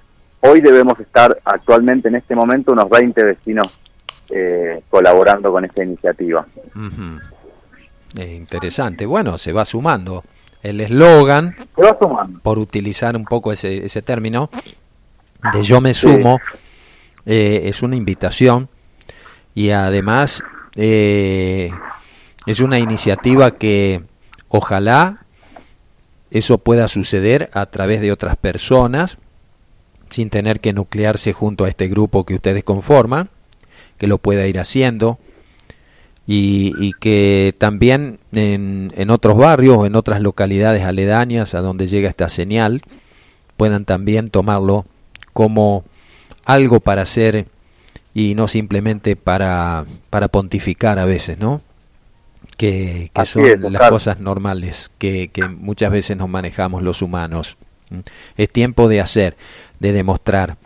Hoy 0.47 0.61
debemos 0.61 0.99
estar 0.99 1.35
actualmente 1.43 2.07
en 2.07 2.15
este 2.15 2.35
momento 2.35 2.71
unos 2.71 2.87
20 2.87 3.23
vecinos 3.23 3.79
eh, 4.29 4.81
colaborando 4.89 5.51
con 5.51 5.65
esta 5.65 5.83
iniciativa. 5.83 6.45
interesante. 8.17 9.05
Bueno, 9.05 9.37
se 9.37 9.51
va 9.51 9.65
sumando. 9.65 10.23
El 10.63 10.81
eslogan, 10.81 11.55
por 12.41 12.57
utilizar 12.57 13.15
un 13.15 13.25
poco 13.25 13.51
ese, 13.51 13.85
ese 13.85 14.01
término, 14.01 14.49
de 15.53 15.61
yo 15.61 15.79
me 15.79 15.93
sumo, 15.93 16.39
eh, 17.25 17.63
es 17.65 17.83
una 17.83 17.95
invitación 17.95 18.67
y 19.53 19.69
además 19.69 20.43
eh, 20.75 21.71
es 22.45 22.59
una 22.59 22.79
iniciativa 22.79 23.51
que 23.51 24.03
ojalá 24.49 25.25
eso 26.31 26.57
pueda 26.57 26.87
suceder 26.87 27.49
a 27.53 27.65
través 27.67 28.01
de 28.01 28.11
otras 28.11 28.35
personas 28.35 29.17
sin 30.09 30.29
tener 30.29 30.59
que 30.59 30.73
nuclearse 30.73 31.33
junto 31.33 31.65
a 31.65 31.69
este 31.69 31.87
grupo 31.87 32.25
que 32.25 32.35
ustedes 32.35 32.63
conforman, 32.63 33.29
que 33.97 34.07
lo 34.07 34.17
pueda 34.17 34.47
ir 34.47 34.59
haciendo 34.59 35.19
y, 36.27 36.91
que 36.99 37.53
también 37.57 38.19
en, 38.31 38.89
en, 38.95 39.09
otros 39.11 39.37
barrios 39.37 39.77
o 39.77 39.85
en 39.85 39.95
otras 39.95 40.21
localidades 40.21 40.83
aledañas 40.83 41.53
a 41.53 41.61
donde 41.61 41.85
llega 41.87 42.09
esta 42.09 42.29
señal 42.29 42.81
puedan 43.57 43.85
también 43.85 44.29
tomarlo 44.29 44.85
como 45.33 45.83
algo 46.45 46.79
para 46.79 47.03
hacer 47.03 47.47
y 48.13 48.33
no 48.33 48.47
simplemente 48.47 49.15
para, 49.15 49.85
para 50.09 50.29
pontificar 50.29 50.99
a 50.99 51.05
veces, 51.05 51.37
¿no? 51.37 51.61
Que, 52.57 53.11
son 53.25 53.73
las 53.73 53.89
cosas 53.89 54.21
normales 54.21 54.89
que, 54.97 55.27
que 55.27 55.47
muchas 55.49 55.91
veces 55.91 56.15
nos 56.15 56.29
manejamos 56.29 56.81
los 56.81 57.01
humanos. 57.01 57.57
Es 58.37 58.49
tiempo 58.49 58.87
de 58.87 59.01
hacer, 59.01 59.35
de 59.79 59.91
demostrar. 59.91 60.57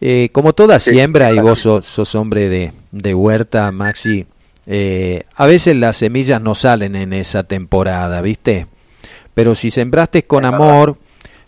Eh, 0.00 0.28
como 0.32 0.52
toda 0.52 0.78
siembra, 0.78 1.32
y 1.32 1.38
vos 1.38 1.60
sos, 1.60 2.14
hombre 2.14 2.48
de, 2.48 2.72
de, 2.92 3.14
huerta, 3.14 3.72
Maxi, 3.72 4.26
eh, 4.66 5.24
a 5.34 5.46
veces 5.46 5.76
las 5.76 5.96
semillas 5.96 6.40
no 6.42 6.54
salen 6.54 6.96
en 6.96 7.12
esa 7.12 7.44
temporada, 7.44 8.20
¿viste? 8.20 8.66
Pero 9.32 9.54
si 9.54 9.70
sembraste 9.70 10.24
con 10.24 10.44
amor, 10.44 10.96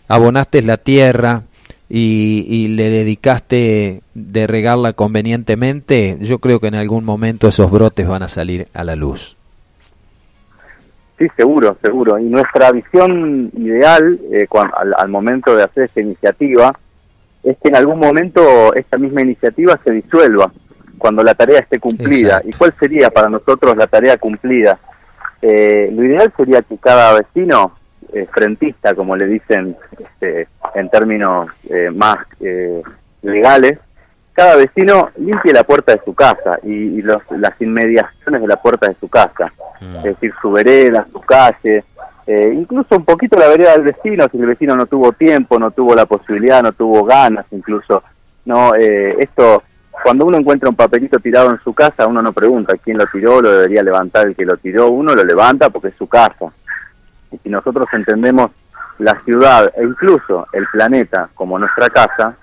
abonaste 0.07 0.61
la 0.63 0.77
tierra 0.77 1.43
y, 1.89 2.67
le 2.69 2.89
dedicaste 2.89 4.01
de 4.13 4.47
regarla 4.47 4.93
convenientemente, 4.93 6.17
yo 6.21 6.39
creo 6.39 6.59
que 6.59 6.67
en 6.67 6.75
algún 6.75 7.03
momento 7.03 7.47
esos 7.47 7.71
brotes 7.71 8.07
van 8.07 8.23
a 8.23 8.27
salir 8.27 8.67
a 8.73 8.83
la 8.83 8.95
luz. 8.95 9.35
Sí, 11.17 11.27
seguro, 11.35 11.75
seguro. 11.81 12.17
Y 12.19 12.25
nuestra 12.25 12.71
visión 12.71 13.51
ideal 13.57 14.19
eh, 14.31 14.47
al, 14.97 15.09
momento 15.09 15.55
de 15.55 15.63
hacer 15.63 15.85
esta 15.85 15.99
iniciativa 15.99 16.77
es 17.43 17.57
que 17.57 17.69
en 17.69 17.75
algún 17.75 17.99
momento 17.99 18.73
esta 18.73 18.97
misma 18.97 19.21
iniciativa 19.21 19.79
se 19.83 19.91
disuelva 19.91 20.51
cuando 20.97 21.23
la 21.23 21.33
tarea 21.33 21.59
esté 21.59 21.79
cumplida. 21.79 22.41
¿Y 22.43 22.51
cuál 22.53 22.73
sería 22.79 23.09
para 23.09 23.29
nosotros 23.29 23.75
la 23.77 23.87
tarea 23.87 24.17
cumplida? 24.17 24.77
Eh, 25.41 25.89
lo 25.93 26.03
ideal 26.03 26.31
sería 26.35 26.61
que 26.61 26.77
cada 26.77 27.13
vecino 27.13 27.73
eh, 28.13 28.27
frentista, 28.33 28.93
como 28.95 29.15
le 29.15 29.27
dicen 29.27 29.77
este, 29.97 30.47
en 30.75 30.89
términos 30.89 31.49
eh, 31.69 31.89
más 31.93 32.17
eh, 32.41 32.81
legales, 33.21 33.79
cada 34.33 34.55
vecino 34.55 35.11
limpie 35.17 35.53
la 35.53 35.63
puerta 35.63 35.93
de 35.93 36.01
su 36.03 36.13
casa 36.13 36.59
y, 36.63 37.01
los, 37.01 37.21
las 37.31 37.59
inmediaciones 37.61 38.41
de 38.41 38.47
la 38.47 38.55
puerta 38.61 38.87
de 38.87 38.95
su 38.99 39.09
casa, 39.09 39.51
mm. 39.81 39.97
es 39.97 40.03
decir, 40.03 40.33
su 40.41 40.51
vereda, 40.51 41.05
su 41.11 41.19
calle, 41.21 41.83
incluso 42.53 42.95
un 42.95 43.05
poquito 43.05 43.37
la 43.37 43.47
vereda 43.47 43.71
del 43.71 43.83
vecino, 43.83 44.27
si 44.31 44.37
el 44.37 44.45
vecino 44.45 44.75
no 44.75 44.85
tuvo 44.85 45.11
tiempo, 45.13 45.57
no 45.57 45.71
tuvo 45.71 45.95
la 45.95 46.05
posibilidad, 46.05 46.61
no 46.61 46.73
tuvo 46.73 47.03
ganas, 47.03 47.45
incluso, 47.51 48.03
no, 48.45 48.73
esto 48.75 49.63
cuando 50.03 50.25
uno 50.25 50.37
encuentra 50.37 50.69
un 50.69 50.75
papelito 50.75 51.19
tirado 51.19 51.49
en 51.49 51.59
su 51.59 51.73
casa, 51.73 52.07
uno 52.07 52.21
no 52.21 52.31
pregunta 52.31 52.77
quién 52.81 52.97
lo 52.97 53.05
tiró, 53.07 53.41
lo 53.41 53.51
debería 53.51 53.83
levantar 53.83 54.27
el 54.27 54.35
que 54.35 54.45
lo 54.45 54.55
tiró, 54.57 54.87
uno 54.87 55.13
lo 55.13 55.23
levanta 55.23 55.69
porque 55.69 55.89
es 55.89 55.95
su 55.97 56.07
casa. 56.07 56.51
Y 57.31 57.37
si 57.39 57.49
nosotros 57.49 57.85
entendemos 57.91 58.51
la 58.99 59.19
ciudad 59.25 59.71
e 59.75 59.83
incluso 59.83 60.47
el 60.53 60.65
planeta 60.71 61.29
como 61.33 61.59
nuestra 61.59 61.89
casa, 61.89 62.35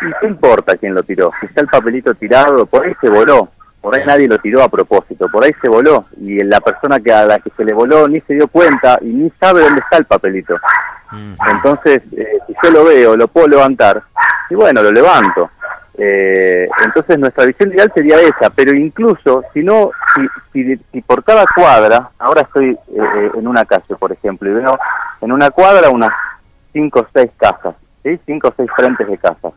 ¿y 0.00 0.12
qué 0.20 0.26
importa 0.28 0.76
quién 0.76 0.94
lo 0.94 1.02
tiró? 1.02 1.32
Si 1.40 1.46
está 1.46 1.62
el 1.62 1.66
papelito 1.66 2.14
tirado, 2.14 2.66
por 2.66 2.86
ahí 2.86 2.94
se 3.00 3.08
voló, 3.08 3.48
por 3.82 3.94
ahí 3.94 4.06
nadie 4.06 4.28
lo 4.28 4.38
tiró 4.38 4.62
a 4.62 4.68
propósito, 4.68 5.28
por 5.28 5.44
ahí 5.44 5.52
se 5.60 5.68
voló 5.68 6.06
y 6.18 6.42
la 6.44 6.60
persona 6.60 7.00
que 7.00 7.12
a 7.12 7.26
la 7.26 7.38
que 7.40 7.50
se 7.56 7.64
le 7.64 7.74
voló 7.74 8.08
ni 8.08 8.20
se 8.22 8.34
dio 8.34 8.48
cuenta 8.48 8.98
y 9.02 9.06
ni 9.06 9.30
sabe 9.40 9.60
dónde 9.60 9.80
está 9.80 9.98
el 9.98 10.04
papelito. 10.06 10.56
Mm. 11.10 11.34
Entonces, 11.50 12.00
eh, 12.16 12.38
si 12.46 12.54
yo 12.62 12.70
lo 12.70 12.84
veo, 12.84 13.16
lo 13.16 13.28
puedo 13.28 13.48
levantar, 13.48 14.02
y 14.48 14.54
bueno, 14.54 14.82
lo 14.82 14.92
levanto. 14.92 15.50
Eh, 15.94 16.68
entonces 16.84 17.18
nuestra 17.18 17.44
visión 17.44 17.70
ideal 17.70 17.92
sería 17.94 18.20
esa, 18.20 18.50
pero 18.50 18.74
incluso 18.74 19.44
si 19.52 19.62
no, 19.62 19.90
si, 20.52 20.76
si, 20.90 21.02
por 21.02 21.22
cada 21.22 21.44
cuadra, 21.54 22.10
ahora 22.18 22.42
estoy 22.42 22.70
eh, 22.70 22.78
eh, 22.96 23.30
en 23.34 23.46
una 23.46 23.64
calle, 23.64 23.94
por 23.98 24.10
ejemplo, 24.10 24.50
y 24.50 24.54
veo 24.54 24.78
en 25.20 25.32
una 25.32 25.50
cuadra 25.50 25.90
unas 25.90 26.10
cinco 26.72 27.00
o 27.00 27.06
seis 27.12 27.30
casas, 27.36 27.74
¿sí? 28.02 28.18
cinco 28.24 28.48
o 28.48 28.54
seis 28.56 28.70
frentes 28.74 29.06
de 29.06 29.18
casas. 29.18 29.52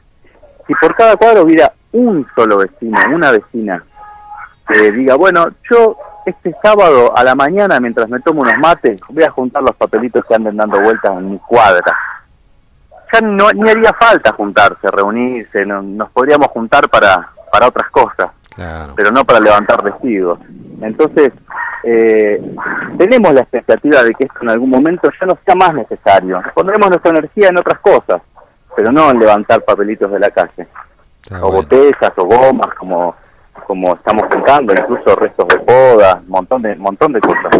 Si 0.68 0.74
por 0.76 0.96
cada 0.96 1.16
cuadra 1.16 1.42
hubiera 1.42 1.72
un 1.94 2.28
solo 2.36 2.58
vecino, 2.58 2.98
una 3.14 3.32
vecina, 3.32 3.84
que 4.67 4.91
diga, 4.91 5.15
bueno, 5.15 5.47
yo 5.69 5.97
este 6.25 6.56
sábado 6.62 7.15
a 7.15 7.23
la 7.23 7.36
mañana, 7.36 7.80
mientras 7.80 8.10
me 8.10 8.19
tomo 8.19 8.41
unos 8.41 8.58
mates, 8.58 8.99
voy 9.10 9.23
a 9.23 9.32
juntar 9.32 9.62
los 9.62 9.75
papelitos 9.75 10.25
que 10.25 10.36
anden 10.36 10.58
dando 10.58 10.82
vueltas 10.82 11.12
en 11.17 11.32
mi 11.32 11.39
cuadra 11.39 11.95
ya 13.12 13.21
no, 13.21 13.51
ni 13.51 13.69
haría 13.69 13.93
falta 13.93 14.32
juntarse, 14.34 14.89
reunirse, 14.91 15.65
nos 15.65 16.10
podríamos 16.12 16.47
juntar 16.47 16.89
para, 16.89 17.30
para 17.51 17.67
otras 17.67 17.89
cosas, 17.89 18.30
pero 18.95 19.12
no 19.12 19.25
para 19.25 19.39
levantar 19.39 19.84
residuos. 19.84 20.39
Entonces, 20.82 21.34
eh, 21.84 22.41
tenemos 22.97 23.34
la 23.34 23.41
expectativa 23.41 24.04
de 24.04 24.13
que 24.13 24.25
esto 24.25 24.39
en 24.41 24.49
algún 24.49 24.69
momento 24.69 25.10
ya 25.19 25.25
no 25.28 25.38
sea 25.45 25.56
más 25.56 25.73
necesario. 25.73 26.41
Pondremos 26.54 26.89
nuestra 26.89 27.12
energía 27.12 27.49
en 27.49 27.58
otras 27.58 27.80
cosas, 27.80 28.21
pero 28.75 28.91
no 28.91 29.12
en 29.12 29.19
levantar 29.19 29.63
papelitos 29.63 30.12
de 30.12 30.19
la 30.19 30.30
calle, 30.30 30.67
o 31.41 31.51
botellas, 31.51 32.12
o 32.17 32.25
gomas, 32.25 32.73
como 32.75 33.15
como 33.65 33.95
estamos 33.95 34.23
juntando, 34.32 34.73
incluso 34.73 35.15
restos 35.15 35.47
de 35.47 35.60
poda, 35.60 36.21
montón 36.28 36.62
de 36.62 36.75
montón 36.75 37.13
de 37.13 37.21
cosas. 37.21 37.51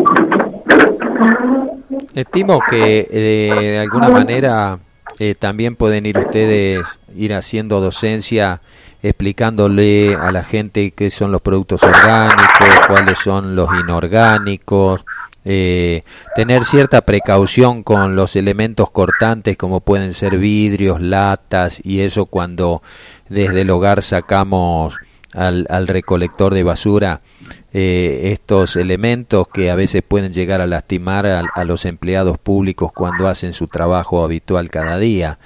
Estimo 2.14 2.60
que 2.70 3.08
eh, 3.12 3.72
de 3.72 3.80
alguna 3.80 4.10
manera 4.10 4.80
eh, 5.20 5.36
también 5.36 5.76
pueden 5.76 6.06
ir 6.06 6.18
ustedes 6.18 6.88
ir 7.16 7.34
haciendo 7.34 7.80
docencia 7.80 8.62
explicándole 9.02 10.16
a 10.16 10.32
la 10.32 10.44
gente 10.44 10.92
qué 10.92 11.10
son 11.10 11.32
los 11.32 11.42
productos 11.42 11.84
orgánicos, 11.84 12.88
cuáles 12.88 13.20
son 13.20 13.56
los 13.56 13.70
inorgánicos, 13.80 15.06
eh, 15.48 16.04
tener 16.36 16.66
cierta 16.66 17.02
precaución 17.02 17.84
con 17.84 18.16
los 18.16 18.36
elementos 18.36 18.90
cortantes 18.90 19.58
como 19.58 19.80
pueden 19.80 20.14
ser 20.14 20.40
vidrios, 20.40 21.00
latas 21.00 21.80
y 21.84 22.02
eso 22.02 22.26
cuando 22.26 22.82
desde 23.30 23.62
el 23.62 23.70
hogar 23.70 24.02
sacamos 24.02 24.98
al, 25.36 25.68
al 25.70 25.88
recolector 25.88 26.54
de 26.54 26.64
basura 26.64 27.22
eh, 27.78 28.32
estos 28.32 28.78
elementos 28.78 29.50
que 29.50 29.70
a 29.70 29.76
veces 29.76 30.02
pueden 30.02 30.32
llegar 30.32 30.62
a 30.62 30.66
lastimar 30.66 31.26
a, 31.26 31.64
los 31.66 31.84
empleados 31.84 32.38
públicos 32.38 32.94
cuando 32.94 33.28
hacen 33.28 33.52
su 33.52 33.68
trabajo 33.68 34.24
habitual 34.24 34.70
cada 34.70 34.98
día. 34.98 35.40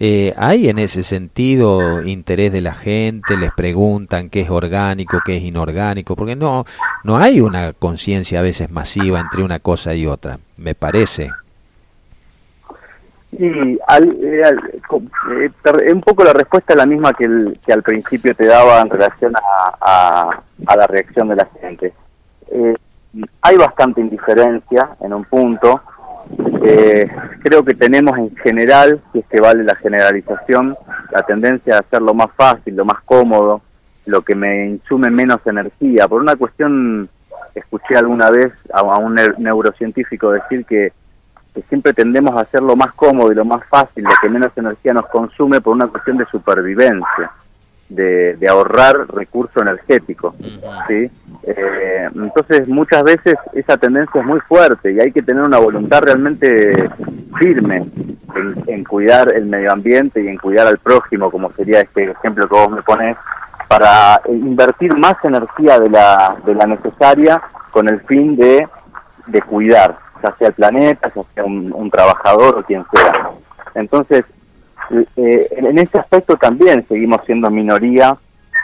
Eh, 0.00 0.32
¿Hay 0.38 0.70
en 0.70 0.78
ese 0.78 1.02
sentido 1.02 2.02
interés 2.02 2.52
de 2.52 2.62
la 2.62 2.72
gente? 2.72 3.36
¿Les 3.36 3.52
preguntan 3.52 4.30
qué 4.30 4.40
es 4.40 4.50
orgánico, 4.50 5.18
qué 5.26 5.36
es 5.36 5.42
inorgánico? 5.42 6.16
Porque 6.16 6.36
no, 6.36 6.64
no 7.04 7.18
hay 7.18 7.42
una 7.42 7.74
conciencia 7.74 8.38
a 8.38 8.42
veces 8.42 8.70
masiva 8.70 9.20
entre 9.20 9.42
una 9.42 9.58
cosa 9.58 9.94
y 9.94 10.06
otra, 10.06 10.38
me 10.56 10.74
parece. 10.74 11.30
Y 13.38 13.78
al, 13.86 14.16
eh, 14.22 14.42
eh, 15.40 15.92
un 15.92 16.00
poco 16.02 16.22
la 16.22 16.32
respuesta 16.32 16.72
es 16.72 16.76
la 16.76 16.86
misma 16.86 17.12
que, 17.14 17.24
el, 17.24 17.58
que 17.64 17.72
al 17.72 17.82
principio 17.82 18.34
te 18.34 18.46
daba 18.46 18.80
en 18.80 18.90
relación 18.90 19.32
a, 19.80 20.42
a, 20.66 20.76
la 20.76 20.86
reacción 20.86 21.28
de 21.28 21.36
la 21.36 21.48
gente. 21.60 21.92
Eh, 22.52 22.74
hay 23.42 23.56
bastante 23.56 24.00
indiferencia 24.00 24.90
en 25.00 25.14
un 25.14 25.24
punto. 25.24 25.80
creo 27.42 27.64
que 27.64 27.74
tenemos 27.74 28.16
en 28.18 28.34
general, 28.36 29.00
si 29.12 29.18
es 29.18 29.26
que 29.26 29.40
vale 29.40 29.64
la 29.64 29.74
generalización, 29.76 30.76
la 31.10 31.22
tendencia 31.22 31.76
a 31.76 31.80
hacer 31.80 32.02
lo 32.02 32.14
más 32.14 32.28
fácil, 32.36 32.76
lo 32.76 32.84
más 32.84 33.02
cómodo, 33.04 33.62
lo 34.06 34.22
que 34.22 34.34
me 34.34 34.66
insume 34.66 35.10
menos 35.10 35.40
energía. 35.44 36.06
Por 36.06 36.20
una 36.20 36.36
cuestión, 36.36 37.08
escuché 37.54 37.96
alguna 37.96 38.30
vez 38.30 38.52
a 38.72 38.82
un 38.96 39.16
neurocientífico 39.38 40.30
decir 40.30 40.64
que 40.66 40.92
que 41.54 41.62
siempre 41.68 41.92
tendemos 41.92 42.36
a 42.36 42.40
hacer 42.40 42.62
lo 42.62 42.74
más 42.74 42.92
cómodo 42.94 43.30
y 43.30 43.36
lo 43.36 43.44
más 43.44 43.64
fácil, 43.68 44.04
lo 44.04 44.10
que 44.20 44.28
menos 44.28 44.50
energía 44.56 44.92
nos 44.92 45.06
consume 45.06 45.60
por 45.60 45.74
una 45.74 45.86
cuestión 45.86 46.16
de 46.16 46.26
supervivencia, 46.26 47.30
de, 47.88 48.36
ahorrar 48.48 49.06
recurso 49.14 49.62
energético. 49.62 50.34
¿sí? 50.88 51.10
Eh, 51.44 52.08
entonces 52.12 52.66
muchas 52.66 53.04
veces 53.04 53.36
esa 53.52 53.76
tendencia 53.76 54.20
es 54.20 54.26
muy 54.26 54.40
fuerte 54.40 54.92
y 54.92 55.00
hay 55.00 55.12
que 55.12 55.22
tener 55.22 55.44
una 55.44 55.58
voluntad 55.58 56.02
realmente 56.02 56.90
firme 57.38 57.88
en, 58.66 58.84
cuidar 58.84 59.32
el 59.32 59.46
medio 59.46 59.72
ambiente 59.72 60.22
y 60.22 60.28
en 60.28 60.38
cuidar 60.38 60.66
al 60.66 60.78
prójimo, 60.78 61.30
como 61.30 61.52
sería 61.52 61.80
este 61.80 62.10
ejemplo 62.10 62.48
que 62.48 62.54
vos 62.54 62.70
me 62.70 62.82
pones, 62.82 63.16
para 63.68 64.20
invertir 64.28 64.94
más 64.96 65.14
energía 65.22 65.78
de 65.78 65.88
la, 65.88 66.36
de 66.44 66.54
la 66.54 66.66
necesaria 66.66 67.40
con 67.70 67.88
el 67.88 68.00
fin 68.02 68.36
de, 68.36 68.66
de 69.26 69.42
cuidar 69.42 70.03
ya 70.24 70.34
sea 70.38 70.48
el 70.48 70.54
planeta, 70.54 71.12
ya 71.14 71.22
sea 71.34 71.44
un, 71.44 71.90
trabajador 71.90 72.58
o 72.58 72.62
quien 72.62 72.84
sea. 72.92 73.30
Entonces, 73.74 74.24
eh, 75.16 75.48
en 75.50 75.78
ese 75.78 75.98
aspecto 75.98 76.36
también 76.36 76.84
seguimos 76.88 77.20
siendo 77.26 77.50
minoría 77.50 78.16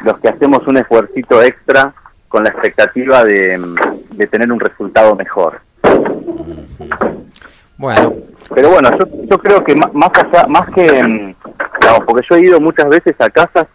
los 0.03 0.18
que 0.18 0.29
hacemos 0.29 0.66
un 0.66 0.79
esfuercito 0.79 1.42
extra 1.42 1.92
con 2.29 2.44
la 2.44 2.51
expectativa 2.51 3.25
de, 3.25 3.61
tener 4.31 4.53
un 4.53 4.61
resultado 4.61 5.14
mejor. 5.16 5.61
Bueno. 7.77 8.14
Pero 8.55 8.70
bueno, 8.70 8.90
yo, 8.99 9.07
yo 9.31 9.38
creo 9.38 9.64
que 9.64 9.75
más 9.77 10.11
allá, 10.14 10.46
más 10.49 10.68
que, 10.75 11.03
mm, 11.03 11.35
digamos, 11.81 12.05
porque 12.07 12.27
yo 12.29 12.37
he 12.37 12.40
ido 12.40 12.61
muchas 12.61 12.88
veces 12.88 13.14
a 13.18 13.31
casas 13.31 13.66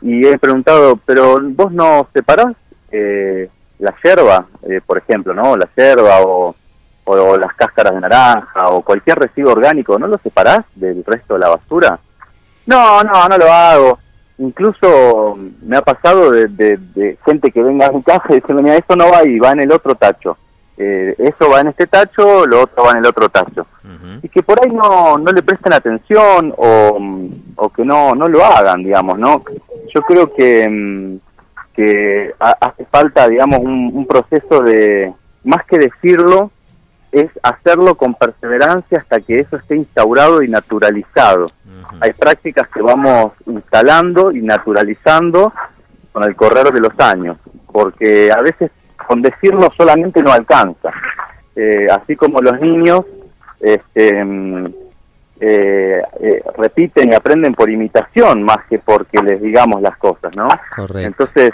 y 0.00 0.26
he 0.26 0.38
preguntado, 0.38 0.98
pero 1.04 1.38
vos 1.42 1.72
no 1.72 2.08
separás 2.12 2.54
eh, 2.90 3.48
la 3.78 3.94
yerba, 4.02 4.46
eh, 4.62 4.80
por 4.84 4.98
ejemplo, 4.98 5.34
¿no? 5.34 5.56
La 5.56 5.68
yerba 5.76 6.20
o 6.22 6.54
o, 7.04 7.36
las 7.36 7.54
cáscaras 7.54 7.94
de 7.94 8.00
naranja 8.00 8.68
o 8.68 8.82
cualquier 8.82 9.18
residuo 9.18 9.52
orgánico, 9.52 9.98
¿no 9.98 10.06
lo 10.06 10.18
separás 10.18 10.64
del 10.74 11.04
resto 11.04 11.34
de 11.34 11.40
la 11.40 11.50
basura? 11.50 11.98
No, 12.66 13.02
no, 13.02 13.28
no 13.28 13.36
lo 13.38 13.52
hago. 13.52 13.98
Incluso 14.38 15.38
me 15.62 15.76
ha 15.76 15.82
pasado 15.82 16.30
de, 16.30 17.18
gente 17.24 17.52
que 17.52 17.62
venga 17.62 17.86
a 17.86 17.92
mi 17.92 18.02
casa 18.02 18.24
y 18.30 18.34
dice, 18.34 18.52
mira, 18.54 18.76
eso 18.76 18.96
no 18.96 19.10
va 19.10 19.18
ahí, 19.18 19.38
va 19.38 19.52
en 19.52 19.60
el 19.60 19.72
otro 19.72 19.94
tacho. 19.94 20.36
Eh, 20.76 21.14
eso 21.18 21.50
va 21.50 21.60
en 21.60 21.68
este 21.68 21.86
tacho, 21.86 22.44
lo 22.46 22.62
otro 22.62 22.84
va 22.84 22.92
en 22.92 22.98
el 22.98 23.06
otro 23.06 23.28
tacho. 23.28 23.66
Y 24.22 24.28
que 24.28 24.42
por 24.42 24.58
ahí 24.60 24.70
no, 24.70 25.18
no 25.18 25.30
le 25.30 25.42
presten 25.42 25.72
atención 25.72 26.52
o, 26.56 26.98
o 27.56 27.68
que 27.68 27.84
no, 27.84 28.14
no 28.14 28.26
lo 28.26 28.44
hagan, 28.44 28.82
digamos, 28.82 29.18
¿no? 29.18 29.44
Yo 29.94 30.00
creo 30.02 30.32
que, 30.32 30.68
mm, 30.68 31.16
que 31.74 32.34
hace 32.40 32.86
falta, 32.86 33.28
digamos, 33.28 33.60
un 33.60 34.06
proceso 34.06 34.62
de, 34.62 35.12
más 35.44 35.64
que 35.66 35.78
decirlo, 35.78 36.50
es 37.14 37.30
hacerlo 37.44 37.94
con 37.94 38.14
perseverancia 38.14 38.98
hasta 38.98 39.20
que 39.20 39.36
eso 39.36 39.56
esté 39.56 39.76
instaurado 39.76 40.42
y 40.42 40.48
naturalizado. 40.48 41.46
Hay 42.00 42.12
prácticas 42.12 42.68
que 42.68 42.82
vamos 42.82 43.32
instalando 43.46 44.32
y 44.32 44.42
naturalizando 44.42 45.52
con 46.12 46.24
el 46.24 46.34
correr 46.34 46.72
de 46.72 46.80
los 46.80 46.98
años, 46.98 47.38
porque 47.70 48.32
a 48.32 48.42
veces 48.42 48.72
con 49.06 49.22
decirlo 49.22 49.68
solamente 49.76 50.22
no 50.22 50.32
alcanza. 50.32 50.90
Eh, 51.54 51.86
así 51.88 52.16
como 52.16 52.40
los 52.40 52.60
niños 52.60 53.02
este, 53.60 54.24
mm, 54.24 54.66
eh, 55.40 56.02
eh, 56.20 56.42
repiten 56.58 57.12
y 57.12 57.14
aprenden 57.14 57.54
por 57.54 57.70
imitación 57.70 58.42
más 58.42 58.58
que 58.68 58.80
porque 58.80 59.22
les 59.22 59.40
digamos 59.40 59.80
las 59.80 59.96
cosas, 59.98 60.36
¿no? 60.36 60.48
Entonces, 60.96 61.52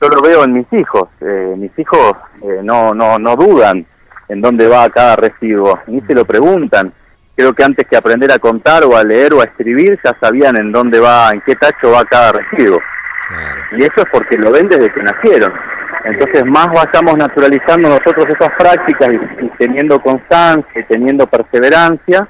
yo 0.00 0.08
lo 0.08 0.22
veo 0.22 0.44
en 0.44 0.54
mis 0.54 0.72
hijos. 0.72 1.08
mis 1.58 1.78
hijos 1.78 2.14
no, 2.62 2.94
no, 2.94 3.18
no 3.18 3.36
dudan 3.36 3.86
en 4.32 4.40
dónde 4.40 4.66
va 4.66 4.88
cada 4.88 5.16
residuo, 5.16 5.78
ni 5.86 6.00
se 6.00 6.14
lo 6.14 6.24
preguntan. 6.24 6.90
Creo 7.36 7.52
que 7.52 7.64
antes 7.64 7.86
que 7.86 7.98
aprender 7.98 8.32
a 8.32 8.38
contar 8.38 8.82
o 8.84 8.96
a 8.96 9.04
leer 9.04 9.34
o 9.34 9.42
a 9.42 9.44
escribir 9.44 9.98
ya 10.02 10.16
sabían 10.18 10.56
en 10.56 10.72
dónde 10.72 11.00
va, 11.00 11.30
en 11.32 11.42
qué 11.42 11.54
tacho 11.54 11.90
va 11.90 12.02
cada 12.04 12.32
residuo. 12.32 12.80
Y 13.72 13.82
eso 13.82 13.92
es 13.96 14.06
porque 14.10 14.38
lo 14.38 14.50
ven 14.50 14.68
desde 14.68 14.90
que 14.90 15.02
nacieron. 15.02 15.52
Entonces 16.04 16.46
más 16.46 16.68
vayamos 16.68 17.16
naturalizando 17.16 17.90
nosotros 17.90 18.26
esas 18.28 18.50
prácticas 18.58 19.08
y, 19.12 19.48
teniendo 19.58 20.00
constancia 20.00 20.80
y 20.80 20.84
teniendo 20.84 21.26
perseverancia, 21.26 22.26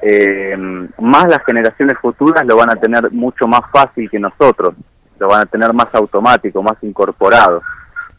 eh, 0.00 0.56
más 0.98 1.28
las 1.28 1.44
generaciones 1.44 1.98
futuras 2.00 2.46
lo 2.46 2.56
van 2.56 2.70
a 2.70 2.76
tener 2.76 3.10
mucho 3.12 3.46
más 3.46 3.60
fácil 3.70 4.08
que 4.10 4.18
nosotros, 4.18 4.74
lo 5.18 5.28
van 5.28 5.42
a 5.42 5.46
tener 5.46 5.74
más 5.74 5.88
automático, 5.92 6.62
más 6.62 6.76
incorporado. 6.80 7.62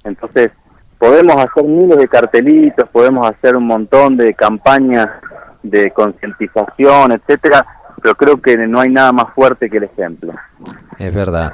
Entonces, 0.03 0.51
podemos 0.97 1.36
hacer 1.36 1.63
miles 1.63 1.97
de 1.97 2.07
cartelitos, 2.07 2.89
podemos 2.89 3.27
hacer 3.27 3.55
un 3.55 3.67
montón 3.67 4.17
de 4.17 4.33
campañas 4.33 5.07
de 5.63 5.91
concientización, 5.91 7.12
etcétera, 7.12 7.65
pero 8.01 8.15
creo 8.15 8.41
que 8.41 8.57
no 8.57 8.79
hay 8.79 8.89
nada 8.89 9.12
más 9.12 9.33
fuerte 9.33 9.69
que 9.69 9.77
el 9.77 9.83
ejemplo. 9.86 10.33
Es 10.97 11.13
verdad. 11.13 11.53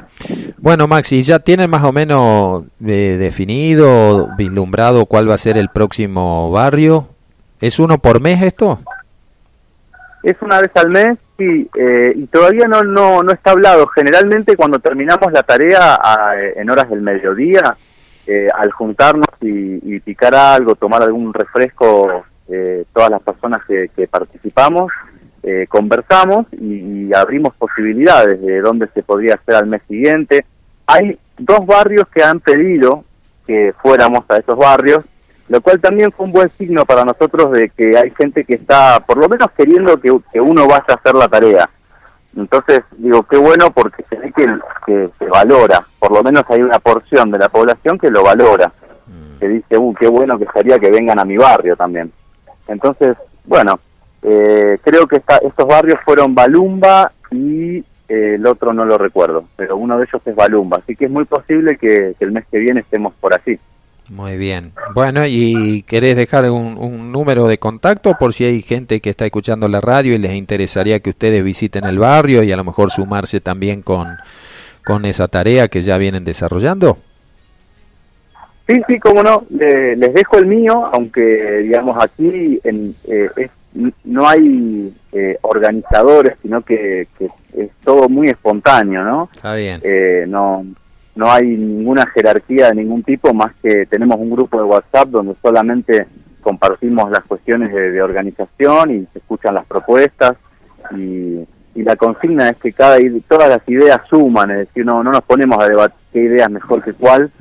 Bueno, 0.57 0.87
Maxi, 0.87 1.21
¿ya 1.21 1.39
tienen 1.39 1.69
más 1.69 1.83
o 1.83 1.91
menos 1.91 2.63
eh, 2.85 3.17
definido, 3.19 4.29
vislumbrado 4.37 5.05
cuál 5.05 5.29
va 5.29 5.35
a 5.35 5.37
ser 5.37 5.57
el 5.57 5.69
próximo 5.69 6.51
barrio? 6.51 7.09
¿Es 7.59 7.79
uno 7.79 7.97
por 7.97 8.21
mes 8.21 8.41
esto? 8.41 8.79
Es 10.21 10.35
una 10.41 10.61
vez 10.61 10.71
al 10.75 10.89
mes, 10.89 11.17
sí, 11.37 11.69
eh, 11.77 12.13
y 12.15 12.25
todavía 12.27 12.65
no, 12.67 12.83
no, 12.83 13.23
no 13.23 13.33
está 13.33 13.51
hablado. 13.51 13.87
Generalmente 13.87 14.55
cuando 14.55 14.79
terminamos 14.79 15.31
la 15.33 15.43
tarea 15.43 15.99
en 16.55 16.69
horas 16.69 16.89
del 16.89 17.01
mediodía, 17.01 17.75
eh, 18.25 18.47
al 18.55 18.71
juntarnos 18.71 19.27
y, 19.41 19.99
picar 19.99 20.33
algo, 20.35 20.75
tomar 20.75 21.01
algún 21.01 21.33
refresco, 21.33 22.23
eh, 22.47 22.85
todas 22.93 23.09
las 23.09 23.21
personas 23.21 23.61
que, 23.65 24.07
participamos, 24.07 24.91
eh, 25.43 25.65
conversamos 25.67 26.45
y, 26.53 27.13
abrimos 27.13 27.53
posibilidades 27.55 28.41
de 28.41 28.61
dónde 28.61 28.87
se 28.93 29.03
podría 29.03 29.35
hacer 29.35 29.55
al 29.55 29.67
mes 29.67 29.81
siguiente. 29.87 30.45
Hay 30.87 31.17
dos 31.37 31.65
barrios 31.65 32.07
que 32.07 32.23
han 32.23 32.39
pedido 32.39 33.03
que 33.45 33.73
fuéramos 33.81 34.23
a 34.29 34.37
esos 34.37 34.57
barrios, 34.57 35.03
lo 35.49 35.61
cual 35.61 35.81
también 35.81 36.11
fue 36.11 36.25
un 36.25 36.31
buen 36.31 36.49
signo 36.57 36.85
para 36.85 37.03
nosotros 37.03 37.51
de 37.51 37.69
que 37.69 37.97
hay 37.97 38.11
gente 38.11 38.45
que 38.45 38.55
está 38.55 39.01
por 39.05 39.17
lo 39.17 39.27
menos 39.27 39.49
queriendo 39.57 39.99
que 39.99 40.39
uno 40.39 40.65
vaya 40.67 40.85
a 40.87 40.93
hacer 40.93 41.13
la 41.13 41.27
tarea. 41.27 41.69
Entonces, 42.35 42.81
digo, 42.97 43.23
qué 43.23 43.37
bueno 43.37 43.71
porque 43.71 44.03
se 44.09 44.15
ve 44.15 44.33
que, 44.35 45.09
se 45.19 45.25
valora, 45.25 45.85
por 45.99 46.11
lo 46.11 46.23
menos 46.23 46.43
hay 46.49 46.61
una 46.61 46.79
porción 46.79 47.31
de 47.31 47.37
la 47.37 47.49
población 47.49 47.97
que 47.97 48.09
lo 48.09 48.23
valora, 48.23 48.71
mm. 49.07 49.39
que 49.39 49.47
dice, 49.47 49.77
uh, 49.77 49.93
qué 49.93 50.07
bueno 50.07 50.37
que 50.39 50.47
sería 50.53 50.79
que 50.79 50.91
vengan 50.91 51.19
a 51.19 51.25
mi 51.25 51.37
barrio 51.37 51.75
también. 51.75 52.11
Entonces, 52.67 53.15
bueno, 53.45 53.79
eh, 54.23 54.79
creo 54.83 55.05
que 55.05 55.17
estos 55.17 55.67
barrios 55.67 55.99
fueron 56.03 56.33
Balumba 56.33 57.11
y 57.29 57.77
eh, 57.77 58.35
el 58.35 58.45
otro 58.47 58.73
no 58.73 58.85
lo 58.85 58.97
recuerdo, 58.97 59.45
pero 59.55 59.77
uno 59.77 59.97
de 59.97 60.05
ellos 60.05 60.21
es 60.25 60.35
Balumba, 60.35 60.77
así 60.77 60.95
que 60.95 61.05
es 61.05 61.11
muy 61.11 61.25
posible 61.25 61.77
que, 61.77 62.15
que 62.17 62.25
el 62.25 62.31
mes 62.31 62.45
que 62.49 62.57
viene 62.57 62.79
estemos 62.79 63.13
por 63.15 63.33
allí. 63.33 63.59
Muy 64.09 64.37
bien. 64.37 64.71
Bueno, 64.93 65.25
¿y 65.25 65.83
querés 65.83 66.15
dejar 66.15 66.49
un, 66.49 67.11
número 67.11 67.47
de 67.47 67.57
contacto 67.57 68.15
por 68.19 68.33
si 68.33 68.43
hay 68.45 68.61
gente 68.61 68.99
que 68.99 69.09
está 69.09 69.25
escuchando 69.25 69.67
la 69.67 69.81
radio 69.81 70.13
y 70.13 70.17
les 70.17 70.33
interesaría 70.33 70.99
que 70.99 71.11
ustedes 71.11 71.43
visiten 71.43 71.85
el 71.85 71.99
barrio 71.99 72.43
y 72.43 72.51
a 72.51 72.57
lo 72.57 72.63
mejor 72.63 72.91
sumarse 72.91 73.39
también 73.39 73.81
con, 73.81 74.17
con 74.85 75.05
esa 75.05 75.27
tarea 75.27 75.67
que 75.67 75.81
ya 75.81 75.97
vienen 75.97 76.25
desarrollando? 76.25 76.97
Sí, 78.67 78.81
sí, 78.87 78.99
cómo 78.99 79.23
no. 79.23 79.45
les 79.49 80.13
dejo 80.13 80.37
el 80.37 80.47
mío, 80.47 80.89
aunque 80.93 81.59
digamos 81.63 82.01
aquí 82.01 82.59
en, 82.63 82.95
eh, 83.05 83.49
no 84.03 84.27
hay 84.27 84.93
eh, 85.11 85.37
organizadores, 85.41 86.35
sino 86.41 86.61
que, 86.61 87.07
que, 87.17 87.29
es 87.55 87.69
todo 87.83 88.09
muy 88.09 88.29
espontáneo, 88.29 89.03
¿no? 89.03 89.29
Está 89.33 89.53
bien. 89.53 89.79
Eh, 89.83 90.25
no 90.27 90.65
no 91.15 91.31
hay 91.31 91.45
ninguna 91.45 92.05
jerarquía 92.07 92.69
de 92.69 92.75
ningún 92.75 93.03
tipo, 93.03 93.33
más 93.33 93.53
que 93.61 93.85
tenemos 93.85 94.17
un 94.17 94.31
grupo 94.31 94.57
de 94.57 94.63
WhatsApp 94.63 95.09
donde 95.09 95.35
solamente 95.41 96.07
compartimos 96.41 97.09
las 97.11 97.23
cuestiones 97.23 97.71
de, 97.71 98.01
organización 98.01 98.91
y 98.91 99.07
se 99.13 99.19
escuchan 99.19 99.55
las 99.55 99.65
propuestas 99.65 100.35
y, 100.91 101.45
la 101.75 101.95
consigna 101.95 102.49
es 102.49 102.57
que 102.57 102.71
cada 102.71 102.97
todas 103.27 103.49
las 103.49 103.67
ideas 103.67 103.99
suman, 104.07 104.51
es 104.51 104.57
decir, 104.67 104.85
no, 104.85 105.03
no 105.03 105.11
nos 105.11 105.23
ponemos 105.23 105.57
a 105.59 105.67
debatir 105.67 105.97
qué 106.13 106.21
idea 106.21 106.45
es 106.45 106.51
mejor 106.51 106.83
que 106.83 106.93
cuál, 106.93 107.31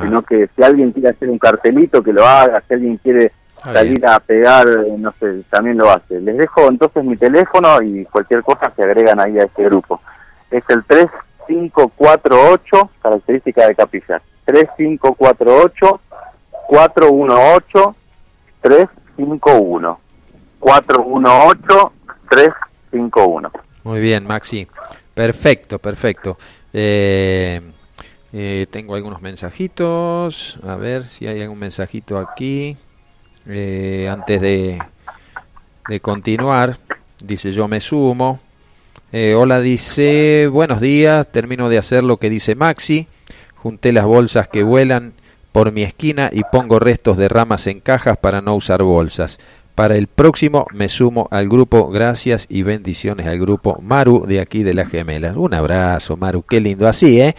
sino 0.00 0.22
que 0.22 0.48
si 0.56 0.62
alguien 0.62 0.92
quiere 0.92 1.10
hacer 1.10 1.28
un 1.28 1.38
cartelito, 1.38 2.02
que 2.02 2.12
lo 2.12 2.26
haga, 2.26 2.62
si 2.66 2.72
alguien 2.72 2.96
quiere 2.96 3.32
salir 3.62 4.04
a 4.06 4.18
pegar, 4.18 4.66
no 4.98 5.12
sé, 5.20 5.42
también 5.50 5.76
lo 5.76 5.90
hace. 5.90 6.20
Les 6.20 6.38
dejo 6.38 6.68
entonces 6.68 7.04
mi 7.04 7.16
teléfono 7.16 7.82
y 7.82 8.04
cualquier 8.06 8.42
cosa 8.42 8.72
se 8.74 8.82
agregan 8.82 9.20
ahí 9.20 9.38
a 9.38 9.44
este 9.44 9.64
grupo. 9.64 10.00
Es 10.50 10.64
el 10.68 10.82
3 10.84 11.06
3548, 11.46 12.90
característica 13.02 13.66
de 13.68 13.74
Capillar. 13.74 14.22
3548 14.44 16.00
418 16.68 17.96
351. 18.60 20.00
418 20.58 21.92
351. 22.30 23.50
Muy 23.84 24.00
bien, 24.00 24.26
Maxi. 24.26 24.66
Perfecto, 25.14 25.78
perfecto. 25.78 26.38
Eh, 26.72 27.60
eh, 28.32 28.66
tengo 28.70 28.94
algunos 28.94 29.20
mensajitos. 29.20 30.58
A 30.66 30.76
ver 30.76 31.08
si 31.08 31.26
hay 31.26 31.42
algún 31.42 31.58
mensajito 31.58 32.18
aquí. 32.18 32.76
Eh, 33.46 34.08
antes 34.10 34.40
de, 34.40 34.78
de 35.88 36.00
continuar, 36.00 36.78
dice 37.20 37.52
yo 37.52 37.68
me 37.68 37.80
sumo. 37.80 38.40
Eh, 39.14 39.34
hola, 39.34 39.60
dice, 39.60 40.48
buenos 40.50 40.80
días, 40.80 41.30
termino 41.30 41.68
de 41.68 41.76
hacer 41.76 42.02
lo 42.02 42.16
que 42.16 42.30
dice 42.30 42.54
Maxi, 42.54 43.08
junté 43.54 43.92
las 43.92 44.06
bolsas 44.06 44.48
que 44.48 44.62
vuelan 44.62 45.12
por 45.52 45.70
mi 45.70 45.82
esquina 45.82 46.30
y 46.32 46.44
pongo 46.50 46.78
restos 46.78 47.18
de 47.18 47.28
ramas 47.28 47.66
en 47.66 47.80
cajas 47.80 48.16
para 48.16 48.40
no 48.40 48.54
usar 48.54 48.82
bolsas. 48.82 49.38
Para 49.74 49.96
el 49.96 50.06
próximo 50.06 50.66
me 50.72 50.88
sumo 50.88 51.28
al 51.30 51.50
grupo, 51.50 51.90
gracias 51.90 52.46
y 52.48 52.62
bendiciones 52.62 53.26
al 53.26 53.38
grupo 53.38 53.78
Maru 53.82 54.24
de 54.26 54.40
aquí 54.40 54.62
de 54.62 54.72
las 54.72 54.88
gemelas. 54.88 55.36
Un 55.36 55.52
abrazo, 55.52 56.16
Maru, 56.16 56.42
qué 56.48 56.62
lindo. 56.62 56.88
Así, 56.88 57.20
¿eh? 57.20 57.36